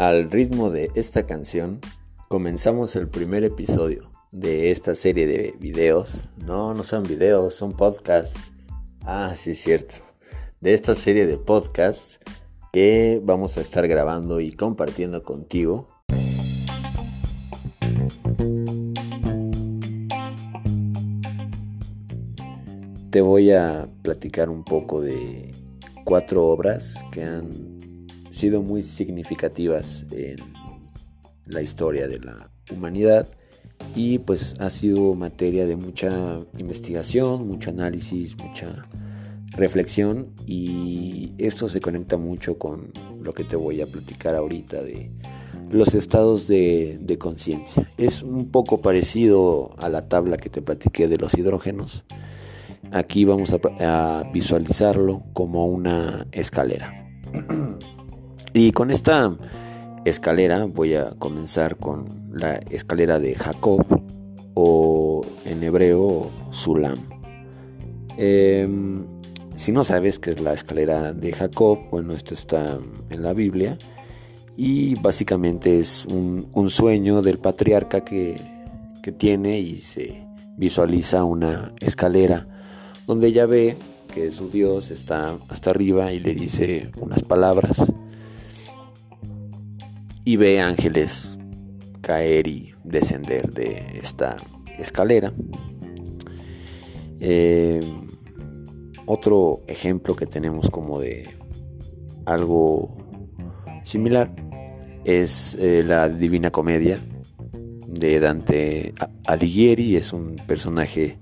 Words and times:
Al 0.00 0.30
ritmo 0.30 0.70
de 0.70 0.90
esta 0.94 1.26
canción, 1.26 1.78
comenzamos 2.28 2.96
el 2.96 3.06
primer 3.06 3.44
episodio 3.44 4.08
de 4.32 4.70
esta 4.70 4.94
serie 4.94 5.26
de 5.26 5.54
videos. 5.60 6.30
No, 6.38 6.72
no 6.72 6.84
son 6.84 7.02
videos, 7.02 7.54
son 7.54 7.74
podcasts. 7.74 8.50
Ah, 9.04 9.34
sí, 9.36 9.50
es 9.50 9.60
cierto. 9.60 9.96
De 10.62 10.72
esta 10.72 10.94
serie 10.94 11.26
de 11.26 11.36
podcasts 11.36 12.18
que 12.72 13.20
vamos 13.22 13.58
a 13.58 13.60
estar 13.60 13.86
grabando 13.86 14.40
y 14.40 14.52
compartiendo 14.52 15.22
contigo. 15.22 15.86
Te 23.10 23.20
voy 23.20 23.52
a 23.52 23.86
platicar 24.00 24.48
un 24.48 24.64
poco 24.64 25.02
de 25.02 25.52
cuatro 26.06 26.46
obras 26.46 27.04
que 27.12 27.22
han 27.22 27.79
sido 28.40 28.62
muy 28.62 28.82
significativas 28.82 30.06
en 30.12 30.36
la 31.44 31.60
historia 31.60 32.08
de 32.08 32.20
la 32.20 32.50
humanidad 32.72 33.28
y 33.94 34.18
pues 34.20 34.56
ha 34.60 34.70
sido 34.70 35.14
materia 35.14 35.66
de 35.66 35.76
mucha 35.76 36.40
investigación, 36.56 37.46
mucho 37.46 37.68
análisis, 37.68 38.38
mucha 38.38 38.88
reflexión 39.52 40.32
y 40.46 41.34
esto 41.36 41.68
se 41.68 41.82
conecta 41.82 42.16
mucho 42.16 42.56
con 42.56 42.92
lo 43.20 43.34
que 43.34 43.44
te 43.44 43.56
voy 43.56 43.82
a 43.82 43.86
platicar 43.86 44.34
ahorita 44.34 44.80
de 44.80 45.10
los 45.70 45.94
estados 45.94 46.48
de, 46.48 47.16
conciencia. 47.18 47.90
Es 47.98 48.22
un 48.22 48.50
poco 48.50 48.80
parecido 48.80 49.72
a 49.76 49.90
la 49.90 50.08
tabla 50.08 50.38
que 50.38 50.48
te 50.48 50.62
platiqué 50.62 51.08
de 51.08 51.18
los 51.18 51.36
hidrógenos. 51.36 52.04
Aquí 52.90 53.26
vamos 53.26 53.54
a 53.80 54.24
visualizarlo 54.32 55.24
como 55.34 55.66
una 55.66 56.26
escalera. 56.32 57.06
Y 58.52 58.72
con 58.72 58.90
esta 58.90 59.32
escalera 60.04 60.64
voy 60.64 60.94
a 60.94 61.10
comenzar 61.10 61.76
con 61.76 62.30
la 62.32 62.56
escalera 62.56 63.20
de 63.20 63.36
Jacob 63.36 63.84
o 64.54 65.24
en 65.44 65.62
hebreo 65.62 66.28
Sulam. 66.50 66.98
Em, 68.16 69.04
si 69.56 69.70
no 69.70 69.84
sabes 69.84 70.18
qué 70.18 70.32
es 70.32 70.40
la 70.40 70.52
escalera 70.52 71.12
de 71.12 71.32
Jacob, 71.32 71.78
bueno, 71.92 72.12
esto 72.12 72.34
está 72.34 72.80
en 73.08 73.22
la 73.22 73.34
Biblia 73.34 73.78
y 74.56 74.96
básicamente 74.96 75.78
es 75.78 76.04
un, 76.06 76.70
sueño 76.70 77.22
del 77.22 77.38
patriarca 77.38 78.04
que, 78.04 78.40
que 79.00 79.12
tiene 79.12 79.60
y 79.60 79.80
se 79.80 80.26
visualiza 80.56 81.22
una 81.22 81.72
escalera 81.78 82.48
donde 83.06 83.28
ella 83.28 83.46
ve 83.46 83.76
que 84.12 84.32
su 84.32 84.50
Dios 84.50 84.90
está 84.90 85.38
hasta 85.48 85.70
arriba 85.70 86.12
y 86.12 86.18
le 86.18 86.34
dice 86.34 86.90
unas 86.98 87.22
palabras 87.22 87.86
y 90.24 90.36
ve 90.36 90.60
ángeles 90.60 91.38
caer 92.00 92.46
y 92.46 92.74
descender 92.84 93.52
de 93.52 93.84
esta 93.94 94.36
escalera. 94.78 95.32
Eh, 97.20 97.80
otro 99.06 99.62
ejemplo 99.66 100.16
que 100.16 100.26
tenemos 100.26 100.70
como 100.70 101.00
de 101.00 101.28
algo 102.26 102.96
similar 103.84 104.34
es 105.04 105.56
eh, 105.58 105.82
la 105.86 106.08
Divina 106.08 106.50
Comedia 106.50 106.98
de 107.86 108.20
Dante 108.20 108.94
Alighieri, 109.26 109.96
es 109.96 110.12
un 110.12 110.36
personaje 110.46 111.18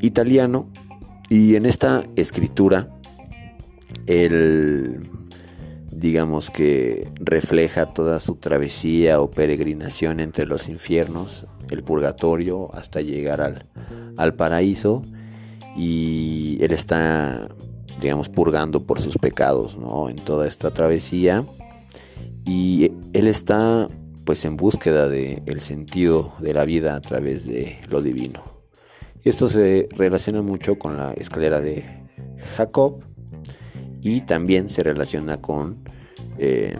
italiano 0.00 0.70
y 1.28 1.56
en 1.56 1.66
esta 1.66 2.04
escritura 2.16 2.88
el 4.06 5.10
digamos 5.98 6.50
que 6.50 7.10
refleja 7.16 7.86
toda 7.86 8.20
su 8.20 8.36
travesía 8.36 9.20
o 9.20 9.30
peregrinación 9.30 10.20
entre 10.20 10.46
los 10.46 10.68
infiernos, 10.68 11.46
el 11.70 11.82
purgatorio, 11.82 12.72
hasta 12.72 13.00
llegar 13.00 13.40
al, 13.40 13.66
al 14.16 14.34
paraíso. 14.34 15.02
Y 15.76 16.58
él 16.60 16.72
está, 16.72 17.48
digamos, 18.00 18.28
purgando 18.28 18.86
por 18.86 19.00
sus 19.00 19.18
pecados, 19.18 19.76
¿no? 19.76 20.08
En 20.08 20.16
toda 20.16 20.46
esta 20.46 20.72
travesía. 20.72 21.44
Y 22.44 22.92
él 23.12 23.26
está, 23.26 23.88
pues, 24.24 24.44
en 24.44 24.56
búsqueda 24.56 25.08
del 25.08 25.42
el 25.46 25.60
sentido 25.60 26.32
de 26.38 26.54
la 26.54 26.64
vida 26.64 26.94
a 26.94 27.00
través 27.00 27.44
de 27.44 27.80
lo 27.90 28.02
divino. 28.02 28.42
Esto 29.24 29.48
se 29.48 29.88
relaciona 29.96 30.42
mucho 30.42 30.78
con 30.78 30.96
la 30.96 31.12
escalera 31.14 31.60
de 31.60 31.84
Jacob, 32.56 33.02
y 34.02 34.22
también 34.22 34.68
se 34.68 34.82
relaciona 34.82 35.40
con 35.40 35.78
eh, 36.38 36.76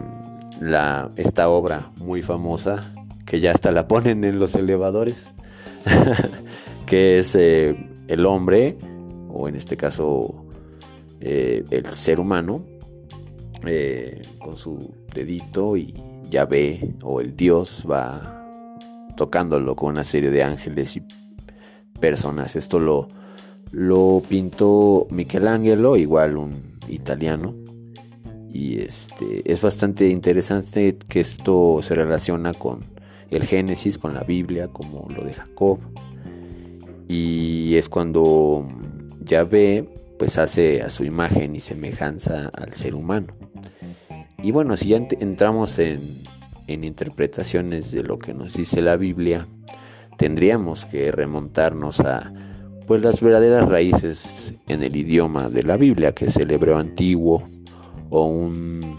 la, 0.59 1.11
esta 1.15 1.49
obra 1.49 1.91
muy 1.97 2.21
famosa 2.21 2.93
que 3.25 3.39
ya 3.39 3.51
hasta 3.51 3.71
la 3.71 3.87
ponen 3.87 4.23
en 4.23 4.39
los 4.39 4.55
elevadores, 4.55 5.29
que 6.85 7.19
es 7.19 7.35
eh, 7.35 7.75
el 8.07 8.25
hombre, 8.25 8.77
o 9.29 9.47
en 9.47 9.55
este 9.55 9.77
caso 9.77 10.45
eh, 11.19 11.63
el 11.69 11.85
ser 11.87 12.19
humano, 12.19 12.65
con 14.39 14.55
su 14.55 14.95
dedito 15.13 15.75
y 15.75 15.93
ya 16.29 16.45
ve, 16.45 16.95
o 17.03 17.19
el 17.19 17.35
Dios 17.35 17.85
va 17.89 18.39
tocándolo 19.17 19.75
con 19.75 19.89
una 19.89 20.05
serie 20.05 20.31
de 20.31 20.43
ángeles 20.43 20.95
y 20.95 21.03
personas. 21.99 22.55
Esto 22.55 22.79
lo, 22.79 23.09
lo 23.71 24.23
pintó 24.27 25.07
Michelangelo, 25.11 25.97
igual 25.97 26.37
un 26.37 26.68
italiano. 26.89 27.55
Y 28.51 28.79
este 28.79 29.51
es 29.51 29.61
bastante 29.61 30.09
interesante 30.09 30.97
que 31.07 31.19
esto 31.19 31.81
se 31.81 31.95
relaciona 31.95 32.53
con 32.53 32.79
el 33.29 33.43
Génesis, 33.43 33.97
con 33.97 34.13
la 34.13 34.23
Biblia, 34.23 34.67
como 34.69 35.07
lo 35.15 35.23
de 35.23 35.33
Jacob. 35.33 35.79
Y 37.07 37.75
es 37.75 37.89
cuando 37.89 38.67
Yahvé 39.23 39.87
pues 40.17 40.37
hace 40.37 40.81
a 40.81 40.89
su 40.89 41.05
imagen 41.05 41.55
y 41.55 41.61
semejanza 41.61 42.49
al 42.49 42.73
ser 42.73 42.95
humano. 42.95 43.27
Y 44.41 44.51
bueno, 44.51 44.75
si 44.77 44.89
ya 44.89 44.97
entramos 44.97 45.79
en, 45.79 46.23
en 46.67 46.83
interpretaciones 46.83 47.91
de 47.91 48.03
lo 48.03 48.19
que 48.19 48.33
nos 48.33 48.53
dice 48.53 48.81
la 48.81 48.97
Biblia, 48.97 49.47
tendríamos 50.17 50.85
que 50.85 51.11
remontarnos 51.11 52.01
a 52.01 52.33
pues 52.89 53.03
las 53.03 53.21
verdaderas 53.21 53.69
raíces 53.69 54.55
en 54.67 54.81
el 54.81 54.95
idioma 54.95 55.47
de 55.47 55.61
la 55.61 55.77
Biblia, 55.77 56.13
que 56.13 56.25
es 56.25 56.37
el 56.37 56.49
hebreo 56.49 56.79
antiguo 56.79 57.47
o 58.09 58.25
un, 58.25 58.97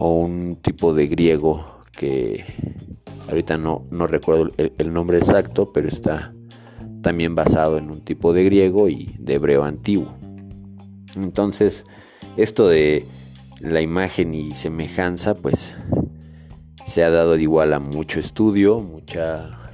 o 0.00 0.18
un 0.18 0.56
tipo 0.56 0.92
de 0.92 1.06
griego 1.06 1.82
que 1.92 2.44
ahorita 3.28 3.58
no, 3.58 3.84
no 3.92 4.08
recuerdo 4.08 4.48
el, 4.56 4.92
nombre 4.92 5.18
exacto, 5.18 5.72
pero 5.72 5.86
está 5.86 6.34
también 7.00 7.36
basado 7.36 7.78
en 7.78 7.92
un 7.92 8.00
tipo 8.00 8.32
de 8.32 8.42
griego 8.42 8.88
y 8.88 9.14
de 9.20 9.34
hebreo 9.34 9.62
antiguo. 9.62 10.16
Entonces, 11.14 11.84
esto 12.36 12.66
de 12.66 13.04
la 13.60 13.82
imagen 13.82 14.34
y 14.34 14.54
semejanza, 14.54 15.36
pues 15.36 15.76
se 16.88 17.04
ha 17.04 17.10
dado 17.10 17.36
igual 17.36 17.72
a 17.72 17.78
mucho 17.78 18.18
estudio, 18.18 18.80
mucha 18.80 19.67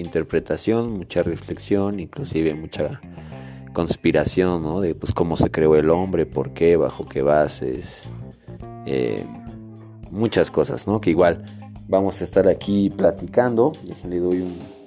interpretación, 0.00 0.92
mucha 0.92 1.22
reflexión, 1.22 2.00
inclusive 2.00 2.54
mucha 2.54 3.00
conspiración, 3.72 4.62
¿no? 4.62 4.80
De 4.80 4.94
pues 4.94 5.12
cómo 5.12 5.36
se 5.36 5.50
creó 5.50 5.76
el 5.76 5.90
hombre, 5.90 6.26
por 6.26 6.52
qué, 6.52 6.76
bajo 6.76 7.08
qué 7.08 7.22
bases, 7.22 8.02
eh, 8.86 9.24
muchas 10.10 10.50
cosas, 10.50 10.86
¿no? 10.86 11.00
Que 11.00 11.10
igual 11.10 11.44
vamos 11.88 12.20
a 12.20 12.24
estar 12.24 12.48
aquí 12.48 12.90
platicando. 12.90 13.72
Le 14.08 14.18
doy 14.18 14.42
un, 14.42 14.80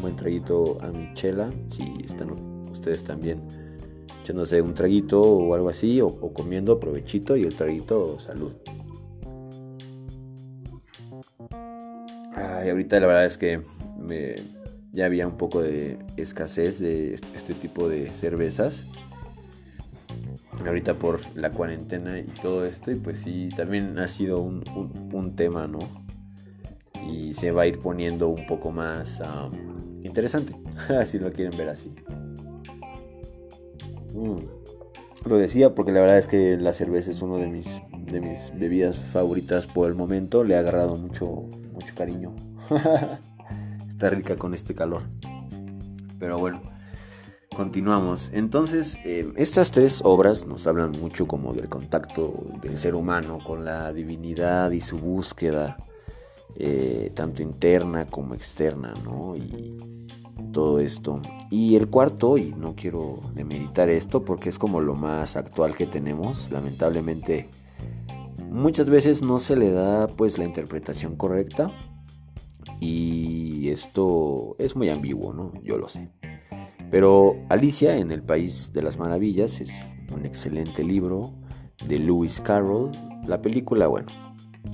buen 0.00 0.16
traguito 0.16 0.78
a 0.80 0.88
mi 0.88 1.14
chela, 1.14 1.52
si 1.70 1.82
están 2.04 2.32
ustedes 2.72 3.04
también 3.04 3.40
echándose 4.20 4.60
un 4.60 4.74
traguito 4.74 5.20
o 5.20 5.54
algo 5.54 5.68
así, 5.68 6.00
o, 6.00 6.06
o 6.06 6.32
comiendo 6.32 6.80
provechito 6.80 7.36
y 7.36 7.42
el 7.42 7.54
traguito 7.54 8.18
salud. 8.18 8.52
Ay, 12.34 12.70
ahorita 12.70 12.98
la 12.98 13.06
verdad 13.06 13.26
es 13.26 13.38
que 13.38 13.60
ya 14.92 15.06
había 15.06 15.26
un 15.26 15.36
poco 15.36 15.62
de 15.62 15.98
escasez 16.16 16.78
de 16.78 17.14
este 17.14 17.54
tipo 17.54 17.88
de 17.88 18.10
cervezas. 18.10 18.82
Ahorita 20.64 20.94
por 20.94 21.20
la 21.34 21.50
cuarentena 21.50 22.18
y 22.20 22.24
todo 22.24 22.64
esto, 22.66 22.90
y 22.92 22.96
pues 22.96 23.20
sí, 23.20 23.48
también 23.56 23.98
ha 23.98 24.06
sido 24.06 24.40
un, 24.40 25.34
tema, 25.34 25.66
¿no? 25.66 25.80
Y 27.10 27.34
se 27.34 27.50
va 27.50 27.62
a 27.62 27.66
ir 27.66 27.80
poniendo 27.80 28.28
un 28.28 28.46
poco 28.46 28.70
más 28.70 29.20
interesante, 30.04 30.54
si 31.06 31.18
lo 31.18 31.32
quieren 31.32 31.56
ver 31.56 31.70
así. 31.70 31.92
Mm. 34.14 34.62
Lo 35.24 35.36
decía 35.36 35.74
porque 35.74 35.92
la 35.92 36.00
verdad 36.00 36.18
es 36.18 36.28
que 36.28 36.56
la 36.56 36.74
cerveza 36.74 37.10
es 37.10 37.22
uno 37.22 37.38
de 37.38 37.46
mis, 37.46 37.80
de 38.06 38.20
mis 38.20 38.52
bebidas 38.58 38.98
favoritas 38.98 39.66
por 39.68 39.88
el 39.88 39.94
momento. 39.94 40.42
Le 40.42 40.56
ha 40.56 40.58
agarrado 40.58 40.96
mucho, 40.96 41.26
mucho 41.72 41.94
cariño. 41.94 42.34
rica 44.10 44.36
con 44.36 44.54
este 44.54 44.74
calor. 44.74 45.02
Pero 46.18 46.38
bueno, 46.38 46.62
continuamos. 47.56 48.30
Entonces, 48.32 48.96
eh, 49.04 49.32
estas 49.36 49.70
tres 49.70 50.00
obras 50.04 50.46
nos 50.46 50.66
hablan 50.66 50.92
mucho 50.92 51.26
como 51.26 51.52
del 51.52 51.68
contacto 51.68 52.32
del 52.62 52.78
ser 52.78 52.94
humano 52.94 53.38
con 53.44 53.64
la 53.64 53.92
divinidad 53.92 54.70
y 54.70 54.80
su 54.80 54.98
búsqueda, 54.98 55.76
eh, 56.56 57.10
tanto 57.14 57.42
interna 57.42 58.04
como 58.04 58.34
externa, 58.34 58.94
¿no? 59.04 59.36
Y 59.36 60.06
todo 60.52 60.80
esto. 60.80 61.20
Y 61.50 61.76
el 61.76 61.88
cuarto, 61.88 62.38
y 62.38 62.54
no 62.54 62.74
quiero 62.74 63.20
demeritar 63.34 63.88
esto 63.88 64.24
porque 64.24 64.48
es 64.48 64.58
como 64.58 64.80
lo 64.80 64.94
más 64.94 65.36
actual 65.36 65.74
que 65.74 65.86
tenemos, 65.86 66.50
lamentablemente 66.50 67.48
muchas 68.50 68.88
veces 68.88 69.22
no 69.22 69.38
se 69.38 69.56
le 69.56 69.70
da 69.72 70.06
pues 70.06 70.36
la 70.36 70.44
interpretación 70.44 71.16
correcta 71.16 71.72
y 72.80 73.70
esto 73.70 74.56
es 74.58 74.76
muy 74.76 74.90
ambiguo, 74.90 75.32
¿no? 75.32 75.52
Yo 75.62 75.78
lo 75.78 75.88
sé. 75.88 76.10
Pero 76.90 77.36
Alicia 77.48 77.96
en 77.96 78.10
el 78.10 78.22
País 78.22 78.72
de 78.74 78.82
las 78.82 78.98
Maravillas 78.98 79.60
es 79.60 79.70
un 80.14 80.26
excelente 80.26 80.84
libro 80.84 81.32
de 81.88 81.98
Lewis 81.98 82.40
Carroll. 82.40 82.90
La 83.26 83.40
película, 83.40 83.86
bueno, 83.86 84.08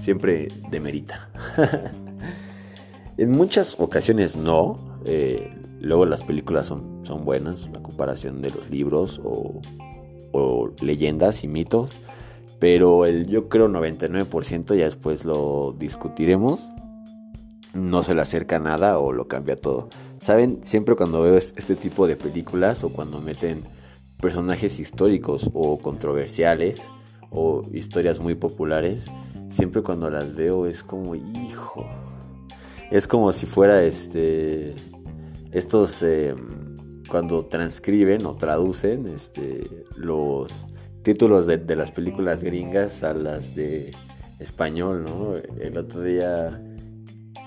siempre 0.00 0.48
demerita. 0.70 1.30
en 3.16 3.30
muchas 3.30 3.76
ocasiones 3.78 4.36
no. 4.36 5.00
Eh, 5.04 5.54
luego 5.80 6.06
las 6.06 6.24
películas 6.24 6.66
son, 6.66 7.04
son 7.04 7.24
buenas, 7.24 7.70
la 7.72 7.82
comparación 7.82 8.42
de 8.42 8.50
los 8.50 8.68
libros 8.68 9.20
o, 9.22 9.60
o 10.32 10.70
leyendas 10.80 11.44
y 11.44 11.48
mitos. 11.48 12.00
Pero 12.58 13.06
el 13.06 13.28
yo 13.28 13.48
creo 13.48 13.68
99% 13.68 14.74
ya 14.74 14.86
después 14.86 15.24
lo 15.24 15.76
discutiremos. 15.78 16.68
No 17.74 18.02
se 18.02 18.14
le 18.14 18.22
acerca 18.22 18.58
nada 18.58 18.98
o 18.98 19.12
lo 19.12 19.28
cambia 19.28 19.56
todo. 19.56 19.88
Saben, 20.20 20.60
siempre 20.62 20.96
cuando 20.96 21.22
veo 21.22 21.36
este 21.36 21.76
tipo 21.76 22.06
de 22.06 22.16
películas 22.16 22.82
o 22.82 22.90
cuando 22.90 23.20
meten 23.20 23.62
personajes 24.20 24.80
históricos 24.80 25.50
o 25.54 25.78
controversiales 25.78 26.82
o 27.30 27.62
historias 27.72 28.20
muy 28.20 28.34
populares, 28.34 29.10
siempre 29.48 29.82
cuando 29.82 30.10
las 30.10 30.34
veo 30.34 30.66
es 30.66 30.82
como, 30.82 31.14
hijo, 31.14 31.86
es 32.90 33.06
como 33.06 33.32
si 33.32 33.46
fuera 33.46 33.82
este, 33.84 34.74
estos, 35.52 36.02
em, 36.02 36.76
cuando 37.08 37.46
transcriben 37.46 38.26
o 38.26 38.34
traducen 38.36 39.06
este, 39.06 39.86
los 39.96 40.66
títulos 41.02 41.46
de, 41.46 41.58
de, 41.58 41.76
las 41.76 41.92
películas 41.92 42.42
gringas 42.42 43.02
a 43.02 43.14
las 43.14 43.54
de 43.54 43.92
español, 44.38 45.04
¿no? 45.04 45.36
El 45.60 45.76
otro 45.78 46.02
día 46.02 46.60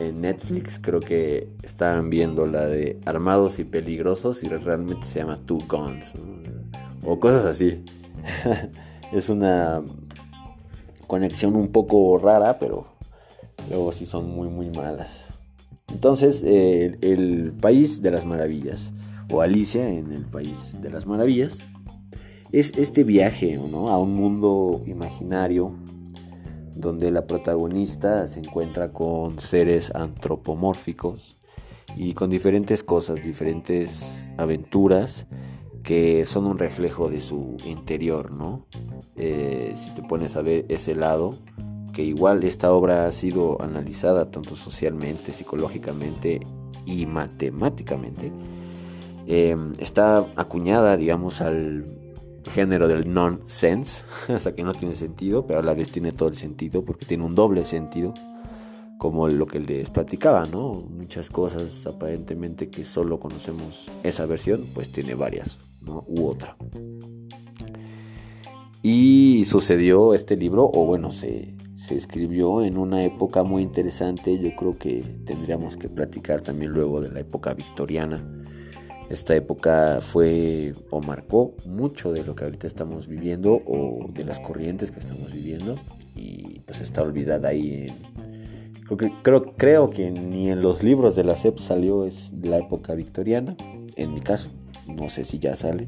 en 0.08 0.22
Netflix 0.22 0.80
creo 0.80 1.00
que 1.00 1.50
estaban 1.64 2.10
viendo 2.10 2.46
la 2.46 2.68
de 2.68 3.00
Armados 3.06 3.60
y 3.60 3.64
Peligrosos 3.64 4.44
y 4.44 4.48
realmente 4.48 5.06
se 5.06 5.20
llama 5.20 5.38
Two 5.38 5.60
Guns. 5.68 6.14
O 7.04 7.20
cosas 7.20 7.46
así. 7.46 7.84
es 9.12 9.30
una 9.30 9.82
conexión 11.08 11.56
un 11.56 11.70
poco 11.70 12.18
rara, 12.18 12.58
pero 12.60 12.88
luego 13.70 13.92
sí 13.92 14.06
son 14.06 14.30
muy, 14.30 14.50
muy 14.50 14.70
malas. 14.70 15.28
Entonces, 15.90 16.44
eh, 16.44 16.98
el 17.02 17.54
País 17.60 18.02
de 18.02 18.12
las 18.12 18.26
Maravillas, 18.26 18.92
o 19.32 19.42
Alicia 19.42 19.90
en 19.90 20.12
el 20.12 20.26
País 20.26 20.76
de 20.82 20.90
las 20.90 21.06
Maravillas, 21.06 21.60
es 22.52 22.74
este 22.78 23.04
viaje 23.04 23.60
¿no? 23.72 23.90
a 23.90 23.98
un 23.98 24.16
mundo 24.16 24.82
imaginario 24.86 25.74
donde 26.82 27.12
la 27.12 27.26
protagonista 27.28 28.28
se 28.28 28.40
encuentra 28.40 28.92
con 28.92 29.40
seres 29.40 29.94
antropomórficos 29.96 31.40
y 31.96 32.14
con 32.14 32.30
diferentes 32.30 32.84
cosas, 32.84 33.24
diferentes 33.24 34.04
aventuras 34.38 35.28
que 35.84 36.26
son 36.26 36.46
un 36.46 36.58
reflejo 36.58 37.10
de 37.10 37.22
su 37.22 37.58
interior, 37.66 38.32
¿no? 38.32 38.66
Eh, 39.16 39.74
si 39.76 39.92
te 39.92 40.04
pones 40.04 40.36
a 40.36 40.42
ver 40.42 40.66
ese 40.70 40.96
lado, 40.96 41.36
que 41.94 42.04
igual 42.04 42.44
esta 42.44 42.72
obra 42.72 43.06
ha 43.06 43.12
sido 43.12 43.62
analizada 43.62 44.32
tanto 44.32 44.56
socialmente, 44.56 45.34
psicológicamente 45.34 46.40
y 46.86 47.06
matemáticamente, 47.06 48.32
eh, 49.28 49.56
está 49.80 50.28
acuñada, 50.36 50.98
digamos, 50.98 51.42
al 51.42 52.01
género 52.50 52.88
del 52.88 53.14
nonsense, 53.14 54.04
hasta 54.28 54.54
que 54.54 54.64
no 54.64 54.74
tiene 54.74 54.96
sentido, 54.96 55.46
pero 55.46 55.60
a 55.60 55.64
la 55.64 55.74
vez 55.74 55.92
tiene 55.92 56.12
todo 56.12 56.30
el 56.30 56.36
sentido 56.36 56.84
porque 56.84 57.06
tiene 57.06 57.24
un 57.24 57.36
doble 57.36 57.66
sentido, 57.66 58.14
como 58.98 59.28
lo 59.28 59.48
que 59.48 59.60
les 59.60 59.90
platicaba, 59.90 60.46
¿no? 60.46 60.74
Muchas 60.74 61.30
cosas 61.30 61.88
aparentemente 61.88 62.70
que 62.70 62.86
solo 62.86 63.20
conocemos 63.20 63.90
esa 64.04 64.26
versión, 64.26 64.68
pues 64.74 64.92
tiene 64.92 65.16
varias, 65.16 65.58
¿no? 65.82 66.04
U 66.08 66.28
otra. 66.28 66.56
Y 68.84 69.46
sucedió 69.46 70.14
este 70.14 70.38
libro, 70.38 70.70
o 70.72 70.86
bueno, 70.86 71.12
se, 71.12 71.56
se 71.76 71.96
escribió 71.96 72.64
en 72.64 72.78
una 72.78 73.04
época 73.04 73.44
muy 73.44 73.64
interesante, 73.64 74.38
yo 74.40 74.56
creo 74.56 74.78
que 74.78 75.04
tendríamos 75.26 75.78
que 75.78 75.90
platicar 75.90 76.42
también 76.42 76.72
luego 76.72 77.02
de 77.02 77.12
la 77.12 77.20
época 77.22 77.54
victoriana 77.54 78.24
esta 79.12 79.36
época 79.36 80.00
fue 80.02 80.74
o 80.90 81.02
marcó 81.02 81.54
mucho 81.66 82.14
de 82.14 82.24
lo 82.24 82.34
que 82.34 82.46
ahorita 82.46 82.66
estamos 82.66 83.08
viviendo 83.08 83.62
o 83.66 84.08
de 84.14 84.24
las 84.24 84.40
corrientes 84.40 84.90
que 84.90 85.00
estamos 85.00 85.34
viviendo 85.34 85.78
y 86.16 86.62
pues 86.62 86.80
está 86.80 87.02
olvidada 87.02 87.50
ahí. 87.50 87.94
creo, 88.86 88.98
que, 88.98 89.12
creo, 89.22 89.54
creo 89.58 89.90
que 89.90 90.12
ni 90.12 90.50
en 90.50 90.62
los 90.62 90.82
libros 90.82 91.16
de 91.18 91.26
la 91.26 91.36
SEP 91.36 91.58
salió 91.60 92.06
es 92.06 92.32
la 92.42 92.58
época 92.58 92.96
victoriana, 92.96 93.58
en 93.98 94.14
mi 94.14 94.22
caso, 94.22 94.50
no 94.88 95.10
sé 95.10 95.26
si 95.26 95.40
ya 95.40 95.58
sale, 95.58 95.88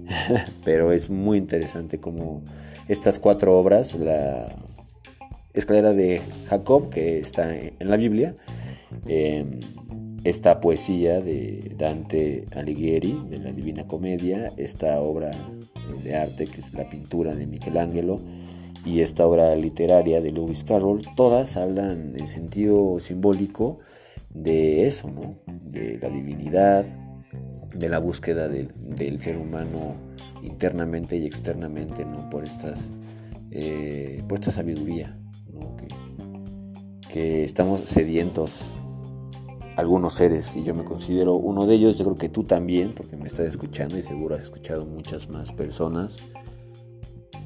pero 0.64 0.92
es 0.92 1.10
muy 1.10 1.36
interesante 1.36 2.00
como 2.00 2.42
estas 2.88 3.18
cuatro 3.18 3.58
obras, 3.58 3.94
la 3.94 4.56
escalera 5.52 5.92
de 5.92 6.22
Jacob 6.48 6.88
que 6.88 7.18
está 7.18 7.54
en 7.54 7.74
la 7.80 7.98
Biblia, 7.98 8.34
eh, 9.06 9.44
esta 10.28 10.60
poesía 10.60 11.20
de 11.20 11.72
Dante 11.78 12.46
Alighieri, 12.56 13.22
de 13.30 13.38
la 13.38 13.52
Divina 13.52 13.86
Comedia, 13.86 14.52
esta 14.56 15.00
obra 15.00 15.30
de 16.02 16.16
arte 16.16 16.48
que 16.48 16.60
es 16.60 16.74
la 16.74 16.88
pintura 16.88 17.36
de 17.36 17.46
Michelangelo 17.46 18.20
y 18.84 19.02
esta 19.02 19.24
obra 19.24 19.54
literaria 19.54 20.20
de 20.20 20.32
Lewis 20.32 20.64
Carroll, 20.64 21.02
todas 21.14 21.56
hablan 21.56 22.14
en 22.16 22.26
sentido 22.26 22.98
simbólico 22.98 23.78
de 24.34 24.88
eso, 24.88 25.08
¿no? 25.08 25.36
de 25.46 25.96
la 26.02 26.08
divinidad, 26.08 26.84
de 27.72 27.88
la 27.88 28.00
búsqueda 28.00 28.48
del, 28.48 29.20
ser 29.20 29.36
humano 29.36 29.94
internamente 30.42 31.16
y 31.16 31.24
externamente, 31.24 32.04
¿no? 32.04 32.28
por, 32.30 32.44
estas, 32.44 32.90
eh, 33.52 34.24
por 34.28 34.40
esta 34.40 34.50
sabiduría, 34.50 35.16
que 37.12 37.44
estamos 37.44 37.80
sedientos 37.82 38.72
algunos 39.76 40.14
seres 40.14 40.56
y 40.56 40.64
yo 40.64 40.74
me 40.74 40.84
considero 40.84 41.34
uno 41.34 41.66
de 41.66 41.74
ellos, 41.74 41.96
yo 41.96 42.04
creo 42.04 42.16
que 42.16 42.28
tú 42.30 42.44
también, 42.44 42.94
porque 42.94 43.16
me 43.16 43.26
estás 43.26 43.46
escuchando 43.46 43.98
y 43.98 44.02
seguro 44.02 44.34
has 44.34 44.42
escuchado 44.42 44.86
muchas 44.86 45.28
más 45.28 45.52
personas 45.52 46.16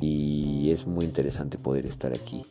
y 0.01 0.71
es 0.71 0.87
muy 0.87 1.05
interesante 1.05 1.59
poder 1.59 1.87
estar 1.87 2.13
aquí. 2.13 2.43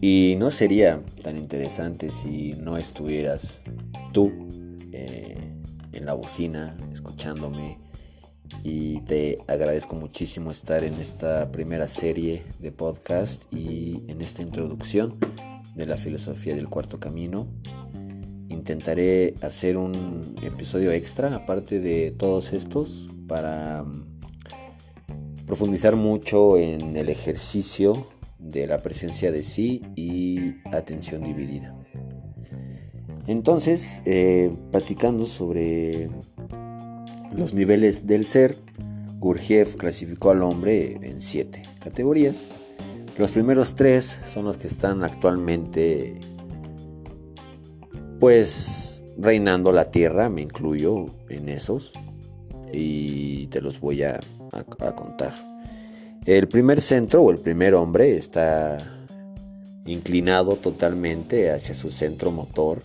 Y 0.00 0.36
no 0.38 0.50
sería 0.50 1.00
tan 1.22 1.38
interesante 1.38 2.10
si 2.10 2.52
no 2.54 2.76
estuvieras 2.76 3.62
tú 4.12 4.30
eh, 4.92 5.54
en 5.92 6.04
la 6.04 6.12
bocina 6.12 6.76
escuchándome 6.92 7.83
y 8.62 9.00
te 9.00 9.38
agradezco 9.46 9.96
muchísimo 9.96 10.50
estar 10.50 10.84
en 10.84 10.94
esta 10.94 11.50
primera 11.50 11.86
serie 11.86 12.42
de 12.58 12.72
podcast 12.72 13.42
y 13.52 14.02
en 14.08 14.20
esta 14.22 14.42
introducción 14.42 15.16
de 15.74 15.86
la 15.86 15.96
filosofía 15.96 16.54
del 16.54 16.68
cuarto 16.68 17.00
camino. 17.00 17.46
Intentaré 18.48 19.34
hacer 19.42 19.76
un 19.76 20.36
episodio 20.42 20.92
extra 20.92 21.34
aparte 21.34 21.80
de 21.80 22.10
todos 22.10 22.52
estos 22.52 23.08
para 23.26 23.82
mm, 23.82 24.06
profundizar 25.46 25.96
mucho 25.96 26.58
en 26.58 26.96
el 26.96 27.08
ejercicio 27.08 28.08
de 28.38 28.66
la 28.66 28.82
presencia 28.82 29.32
de 29.32 29.42
sí 29.42 29.82
y 29.96 30.56
atención 30.72 31.22
dividida. 31.22 31.74
Entonces, 33.26 34.02
eh, 34.04 34.54
platicando 34.70 35.26
sobre 35.26 36.10
los 37.36 37.54
niveles 37.54 38.06
del 38.06 38.26
ser, 38.26 38.56
Gurdjieff 39.18 39.76
clasificó 39.76 40.30
al 40.30 40.42
hombre 40.42 40.98
en 41.02 41.20
siete 41.20 41.62
categorías. 41.80 42.44
Los 43.18 43.30
primeros 43.30 43.74
tres 43.74 44.18
son 44.26 44.44
los 44.44 44.56
que 44.56 44.66
están 44.66 45.04
actualmente, 45.04 46.20
pues, 48.20 49.02
reinando 49.16 49.72
la 49.72 49.90
tierra, 49.90 50.28
me 50.28 50.42
incluyo 50.42 51.06
en 51.28 51.48
esos, 51.48 51.92
y 52.72 53.46
te 53.48 53.60
los 53.60 53.80
voy 53.80 54.02
a, 54.02 54.20
contar. 54.94 55.34
El 56.26 56.46
primer 56.46 56.80
centro 56.80 57.22
o 57.22 57.30
el 57.30 57.38
primer 57.38 57.74
hombre 57.74 58.16
está 58.16 58.78
inclinado 59.84 60.56
totalmente 60.56 61.50
hacia 61.50 61.74
su 61.74 61.90
centro 61.90 62.30
motor, 62.30 62.82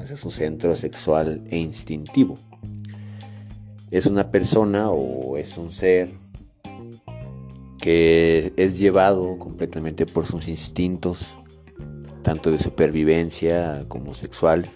hacia 0.00 0.16
su 0.16 0.30
centro 0.30 0.74
sexual 0.74 1.44
e 1.50 1.58
instintivo. 1.58 2.38
Es 3.90 4.06
una 4.06 4.30
persona 4.30 4.90
o 4.90 5.36
es 5.36 5.56
un 5.56 5.72
ser 5.72 6.10
que 7.80 8.52
es 8.56 8.78
llevado 8.78 9.38
completamente 9.38 10.06
por 10.06 10.26
sus 10.26 10.48
instintos, 10.48 11.36
tanto 12.22 12.50
de 12.50 12.58
supervivencia 12.58 13.84
como 13.86 14.14
sexuales. 14.14 14.70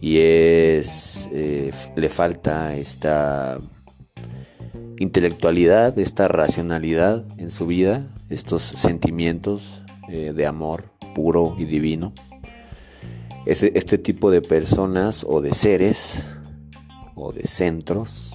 Y 0.00 0.18
es, 0.18 1.28
eh, 1.32 1.72
le 1.96 2.08
falta 2.08 2.76
esta 2.76 3.58
intelectualidad, 4.98 5.98
esta 5.98 6.28
racionalidad 6.28 7.24
en 7.38 7.50
su 7.50 7.66
vida, 7.66 8.06
estos 8.30 8.62
sentimientos 8.62 9.82
eh, 10.08 10.32
de 10.32 10.46
amor 10.46 10.84
puro 11.14 11.56
y 11.58 11.64
divino. 11.64 12.12
Este, 13.46 13.98
tipo 13.98 14.30
de 14.30 14.42
personas 14.42 15.24
o 15.26 15.40
de 15.40 15.54
seres 15.54 16.24
o 17.16 17.32
de 17.32 17.42
centros 17.42 18.34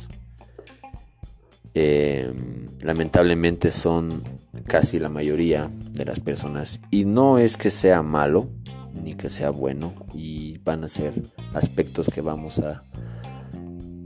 em, 1.73 2.67
lamentablemente 2.81 3.71
son 3.71 4.23
casi 4.67 4.99
la 4.99 5.07
mayoría 5.07 5.69
de 5.91 6.03
las 6.03 6.19
personas 6.19 6.81
y 6.91 7.05
no 7.05 7.37
es 7.37 7.55
que 7.55 7.71
sea 7.71 8.01
malo 8.01 8.49
ni 8.93 9.13
que 9.13 9.29
sea 9.29 9.51
bueno 9.51 9.93
y 10.13 10.57
van 10.59 10.83
a 10.83 10.89
ser 10.89 11.13
aspectos 11.53 12.09
que 12.13 12.19
vamos 12.19 12.59
a 12.59 12.83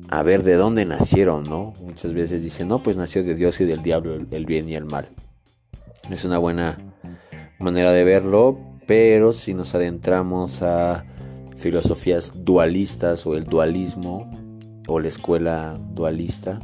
a 0.10 0.22
ver 0.22 0.44
de 0.44 0.54
dónde 0.54 0.86
nacieron, 0.86 1.44
¿no? 1.44 1.74
Muchas 1.82 2.14
veces 2.14 2.44
dicen, 2.44 2.68
no, 2.68 2.84
pues 2.84 2.96
nació 2.96 3.24
de 3.24 3.34
Dios 3.34 3.60
y 3.62 3.66
del 3.66 3.82
diablo 3.82 4.16
el 4.30 4.46
bien 4.46 4.70
y 4.70 4.76
el 4.76 4.86
mal. 4.86 5.10
Es 6.12 6.24
una 6.26 6.38
buena 6.38 6.78
manera 7.58 7.92
de 7.92 8.04
verlo, 8.04 8.60
pero 8.86 9.34
si 9.34 9.56
nos 9.56 9.74
adentramos 9.74 10.62
a 10.62 11.06
filosofías 11.58 12.46
dualistas 12.46 13.26
o 13.26 13.36
el 13.36 13.46
dualismo 13.46 14.30
o 14.88 15.00
la 15.00 15.08
escuela 15.08 15.78
dualista, 15.94 16.60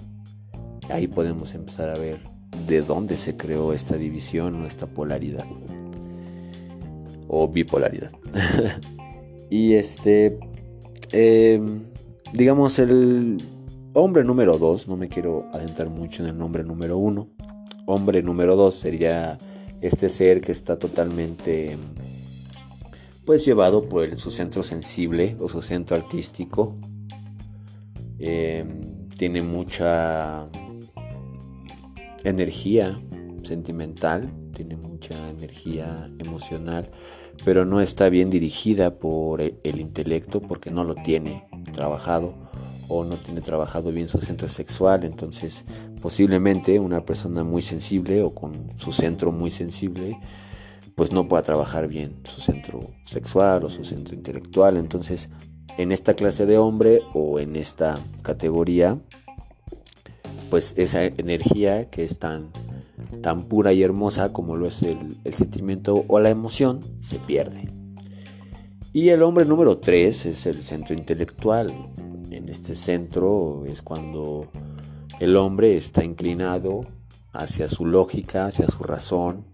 ahí 0.89 1.07
podemos 1.07 1.53
empezar 1.53 1.89
a 1.89 1.97
ver 1.97 2.19
de 2.67 2.81
dónde 2.81 3.17
se 3.17 3.37
creó 3.37 3.73
esta 3.73 3.97
división 3.97 4.61
o 4.61 4.67
esta 4.67 4.87
polaridad 4.87 5.45
o 7.27 7.47
bipolaridad. 7.47 8.11
y 9.49 9.73
este... 9.73 10.39
Eh, 11.13 11.61
digamos, 12.33 12.79
el 12.79 13.37
hombre 13.93 14.23
número 14.23 14.57
dos, 14.57 14.87
no 14.87 14.95
me 14.95 15.09
quiero 15.09 15.47
adentrar 15.53 15.89
mucho 15.89 16.23
en 16.23 16.29
el 16.29 16.37
nombre 16.37 16.63
número 16.63 16.97
uno. 16.97 17.29
Hombre 17.85 18.23
número 18.23 18.55
dos 18.55 18.75
sería 18.75 19.37
este 19.81 20.09
ser 20.09 20.41
que 20.41 20.51
está 20.51 20.77
totalmente 20.77 21.77
pues 23.25 23.45
llevado 23.45 23.87
por 23.87 24.17
su 24.19 24.31
centro 24.31 24.63
sensible 24.63 25.35
o 25.39 25.49
su 25.49 25.61
centro 25.61 25.95
artístico. 25.95 26.75
Em, 28.23 29.07
tiene 29.17 29.41
mucha 29.41 30.45
energía 32.23 33.01
sentimental, 33.41 34.31
tiene 34.55 34.75
mucha 34.77 35.29
energía 35.29 36.07
emocional, 36.19 36.91
pero 37.43 37.65
no 37.65 37.81
está 37.81 38.09
bien 38.09 38.29
dirigida 38.29 38.99
por 38.99 39.41
el 39.41 39.79
intelecto 39.79 40.39
porque 40.39 40.69
no 40.69 40.83
lo 40.83 40.93
tiene 40.93 41.47
trabajado 41.73 42.35
o 42.87 43.03
no 43.03 43.17
tiene 43.17 43.41
trabajado 43.41 43.91
bien 43.91 44.07
su 44.07 44.19
centro 44.19 44.47
sexual, 44.49 45.03
entonces 45.03 45.63
posiblemente 45.99 46.79
una 46.79 47.03
persona 47.03 47.43
muy 47.43 47.63
sensible 47.63 48.21
o 48.21 48.35
con 48.35 48.71
su 48.77 48.91
centro 48.91 49.31
muy 49.31 49.49
sensible 49.49 50.19
pues 50.93 51.11
no 51.11 51.27
pueda 51.27 51.41
trabajar 51.41 51.87
bien 51.87 52.19
su 52.25 52.41
centro 52.41 52.91
sexual 53.05 53.63
o 53.63 53.69
su 53.69 53.83
centro 53.83 54.13
intelectual, 54.13 54.77
entonces 54.77 55.29
en 55.77 55.91
esta 55.91 56.13
clase 56.13 56.45
de 56.45 56.57
hombre 56.57 57.01
o 57.13 57.39
en 57.39 57.55
esta 57.55 58.03
categoría 58.21 58.99
pues 60.49 60.73
esa 60.77 61.05
energía 61.05 61.89
que 61.89 62.03
es 62.03 62.19
tan 62.19 62.51
tan 63.21 63.43
pura 63.43 63.71
y 63.73 63.83
hermosa 63.83 64.33
como 64.33 64.57
lo 64.57 64.67
es 64.67 64.83
el, 64.83 65.17
el 65.23 65.33
sentimiento 65.33 66.05
o 66.07 66.19
la 66.19 66.29
emoción 66.29 66.81
se 66.99 67.19
pierde. 67.19 67.69
Y 68.93 69.09
el 69.09 69.21
hombre 69.21 69.45
número 69.45 69.77
3 69.77 70.25
es 70.25 70.45
el 70.45 70.61
centro 70.61 70.95
intelectual. 70.95 71.73
En 72.29 72.49
este 72.49 72.75
centro 72.75 73.63
es 73.65 73.81
cuando 73.81 74.49
el 75.19 75.37
hombre 75.37 75.77
está 75.77 76.03
inclinado 76.03 76.85
hacia 77.31 77.69
su 77.69 77.85
lógica, 77.85 78.47
hacia 78.47 78.67
su 78.67 78.83
razón, 78.83 79.45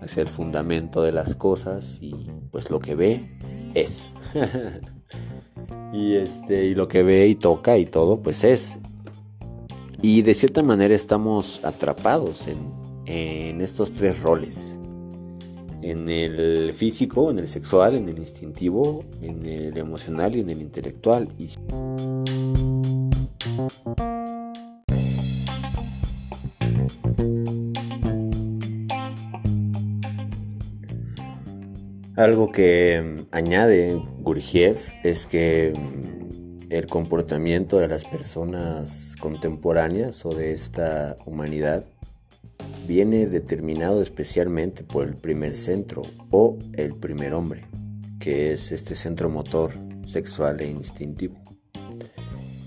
hacia 0.00 0.22
el 0.22 0.28
fundamento 0.28 1.02
de 1.02 1.12
las 1.12 1.34
cosas 1.34 1.98
y 2.00 2.30
pues 2.50 2.70
lo 2.70 2.80
que 2.80 2.94
ve 2.94 3.38
es. 3.74 4.08
y 5.92 6.16
este 6.16 6.66
y 6.66 6.74
lo 6.74 6.88
que 6.88 7.02
ve 7.02 7.26
y 7.28 7.34
toca 7.34 7.78
y 7.78 7.86
todo 7.86 8.20
pues 8.20 8.44
es. 8.44 8.78
Y 10.02 10.22
de 10.22 10.34
cierta 10.34 10.62
manera 10.62 10.94
estamos 10.94 11.64
atrapados 11.64 12.46
en, 12.46 12.58
en 13.06 13.60
estos 13.60 13.92
tres 13.92 14.20
roles 14.20 14.74
en 15.84 16.08
el 16.08 16.72
físico, 16.72 17.30
en 17.30 17.38
el 17.38 17.46
sexual, 17.46 17.94
en 17.94 18.08
el 18.08 18.18
instintivo, 18.18 19.04
en 19.20 19.44
el 19.44 19.76
emocional 19.76 20.34
y 20.34 20.40
en 20.40 20.48
el 20.48 20.62
intelectual. 20.62 21.28
Algo 32.16 32.52
que 32.52 33.02
mm, 33.02 33.34
añade 33.34 34.00
Gurdjieff 34.20 34.92
es 35.02 35.26
que 35.26 35.72
mm, 35.76 36.72
el 36.72 36.86
comportamiento 36.86 37.78
de 37.78 37.88
las 37.88 38.04
personas 38.04 39.16
contemporáneas 39.20 40.24
o 40.24 40.32
de 40.32 40.52
esta 40.52 41.16
humanidad 41.26 41.84
viene 42.86 43.26
determinado 43.26 44.00
especialmente 44.00 44.84
por 44.84 45.08
el 45.08 45.16
primer 45.16 45.56
centro 45.56 46.02
o 46.30 46.56
el 46.74 46.94
primer 46.94 47.34
hombre, 47.34 47.64
que 48.20 48.52
es 48.52 48.70
este 48.70 48.94
centro 48.94 49.28
motor 49.28 49.72
sexual 50.06 50.60
e 50.60 50.70
instintivo. 50.70 51.34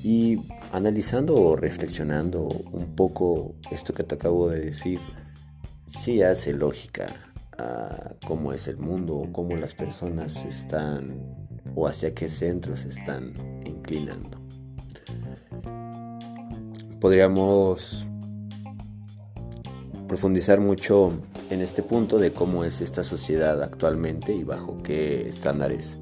Y 0.03 0.41
analizando 0.73 1.35
o 1.35 1.55
reflexionando 1.55 2.41
un 2.41 2.95
poco 2.97 3.55
esto 3.71 3.93
que 3.93 4.03
te 4.03 4.15
acabo 4.15 4.49
de 4.49 4.59
decir, 4.59 4.99
sí 5.87 6.21
hace 6.21 6.53
lógica 6.53 7.26
a 7.57 8.11
cómo 8.25 8.53
es 8.53 8.67
el 8.67 8.77
mundo, 8.77 9.29
cómo 9.31 9.55
las 9.55 9.73
personas 9.73 10.45
están 10.45 11.21
o 11.75 11.87
hacia 11.87 12.13
qué 12.13 12.29
centros 12.29 12.85
están 12.85 13.33
inclinando. 13.65 14.39
Podríamos 16.99 18.07
profundizar 20.07 20.61
mucho 20.61 21.13
en 21.49 21.61
este 21.61 21.83
punto 21.83 22.17
de 22.17 22.33
cómo 22.33 22.63
es 22.63 22.81
esta 22.81 23.03
sociedad 23.03 23.61
actualmente 23.61 24.33
y 24.33 24.43
bajo 24.43 24.81
qué 24.81 25.27
estándares 25.27 25.97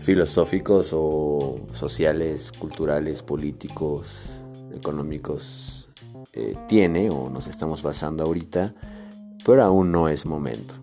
filosóficos 0.00 0.92
o 0.94 1.66
sociales, 1.72 2.52
culturales, 2.52 3.22
políticos, 3.22 4.40
económicos 4.74 5.88
eh, 6.32 6.56
tiene 6.68 7.10
o 7.10 7.28
nos 7.30 7.46
estamos 7.46 7.82
basando 7.82 8.24
ahorita, 8.24 8.74
pero 9.48 9.64
aún 9.64 9.90
no 9.90 10.10
es 10.10 10.26
momento 10.26 10.74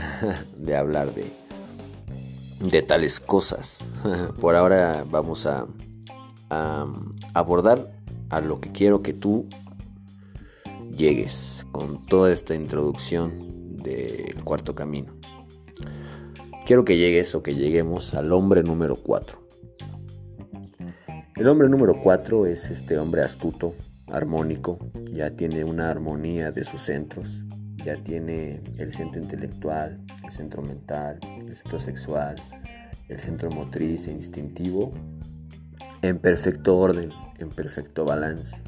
de 0.56 0.74
hablar 0.74 1.12
de, 1.12 2.80
tales 2.80 3.20
cosas. 3.20 3.84
Por 4.40 4.56
ahora 4.56 5.04
vamos 5.10 5.44
a, 5.44 5.66
a 6.48 6.86
abordar 7.34 7.92
a 8.30 8.40
lo 8.40 8.58
que 8.58 8.70
quiero 8.70 9.02
que 9.02 9.12
tú 9.12 9.46
llegues 10.90 11.66
con 11.72 12.06
toda 12.06 12.32
esta 12.32 12.54
introducción 12.54 13.76
del 13.82 14.42
cuarto 14.44 14.74
camino. 14.74 15.12
Quiero 16.64 16.86
que 16.86 16.96
llegues 16.96 17.34
o 17.34 17.42
que 17.42 17.54
lleguemos 17.54 18.14
al 18.14 18.32
hombre 18.32 18.62
número 18.62 18.96
4. 18.96 19.46
El 21.36 21.48
hombre 21.48 21.68
número 21.68 22.00
4 22.02 22.46
es 22.46 22.70
este 22.70 22.96
hombre 22.98 23.20
astuto, 23.20 23.74
armónico, 24.06 24.78
ya 25.12 25.32
tiene 25.32 25.64
una 25.64 25.90
armonía 25.90 26.50
de 26.50 26.64
sus 26.64 26.80
centros, 26.80 27.44
ya 27.86 28.02
tiene 28.02 28.60
el 28.78 28.92
centro 28.92 29.22
intelectual, 29.22 30.00
el 30.24 30.32
centro 30.32 30.60
mental, 30.60 31.20
el 31.46 31.56
centro 31.56 31.78
sexual, 31.78 32.34
el 33.08 33.20
centro 33.20 33.48
motriz 33.48 34.08
e 34.08 34.10
instintivo 34.10 34.90
en 36.02 36.18
perfecto 36.18 36.76
orden, 36.76 37.12
en 37.38 37.48
perfecto 37.48 38.04
balance. 38.04 38.60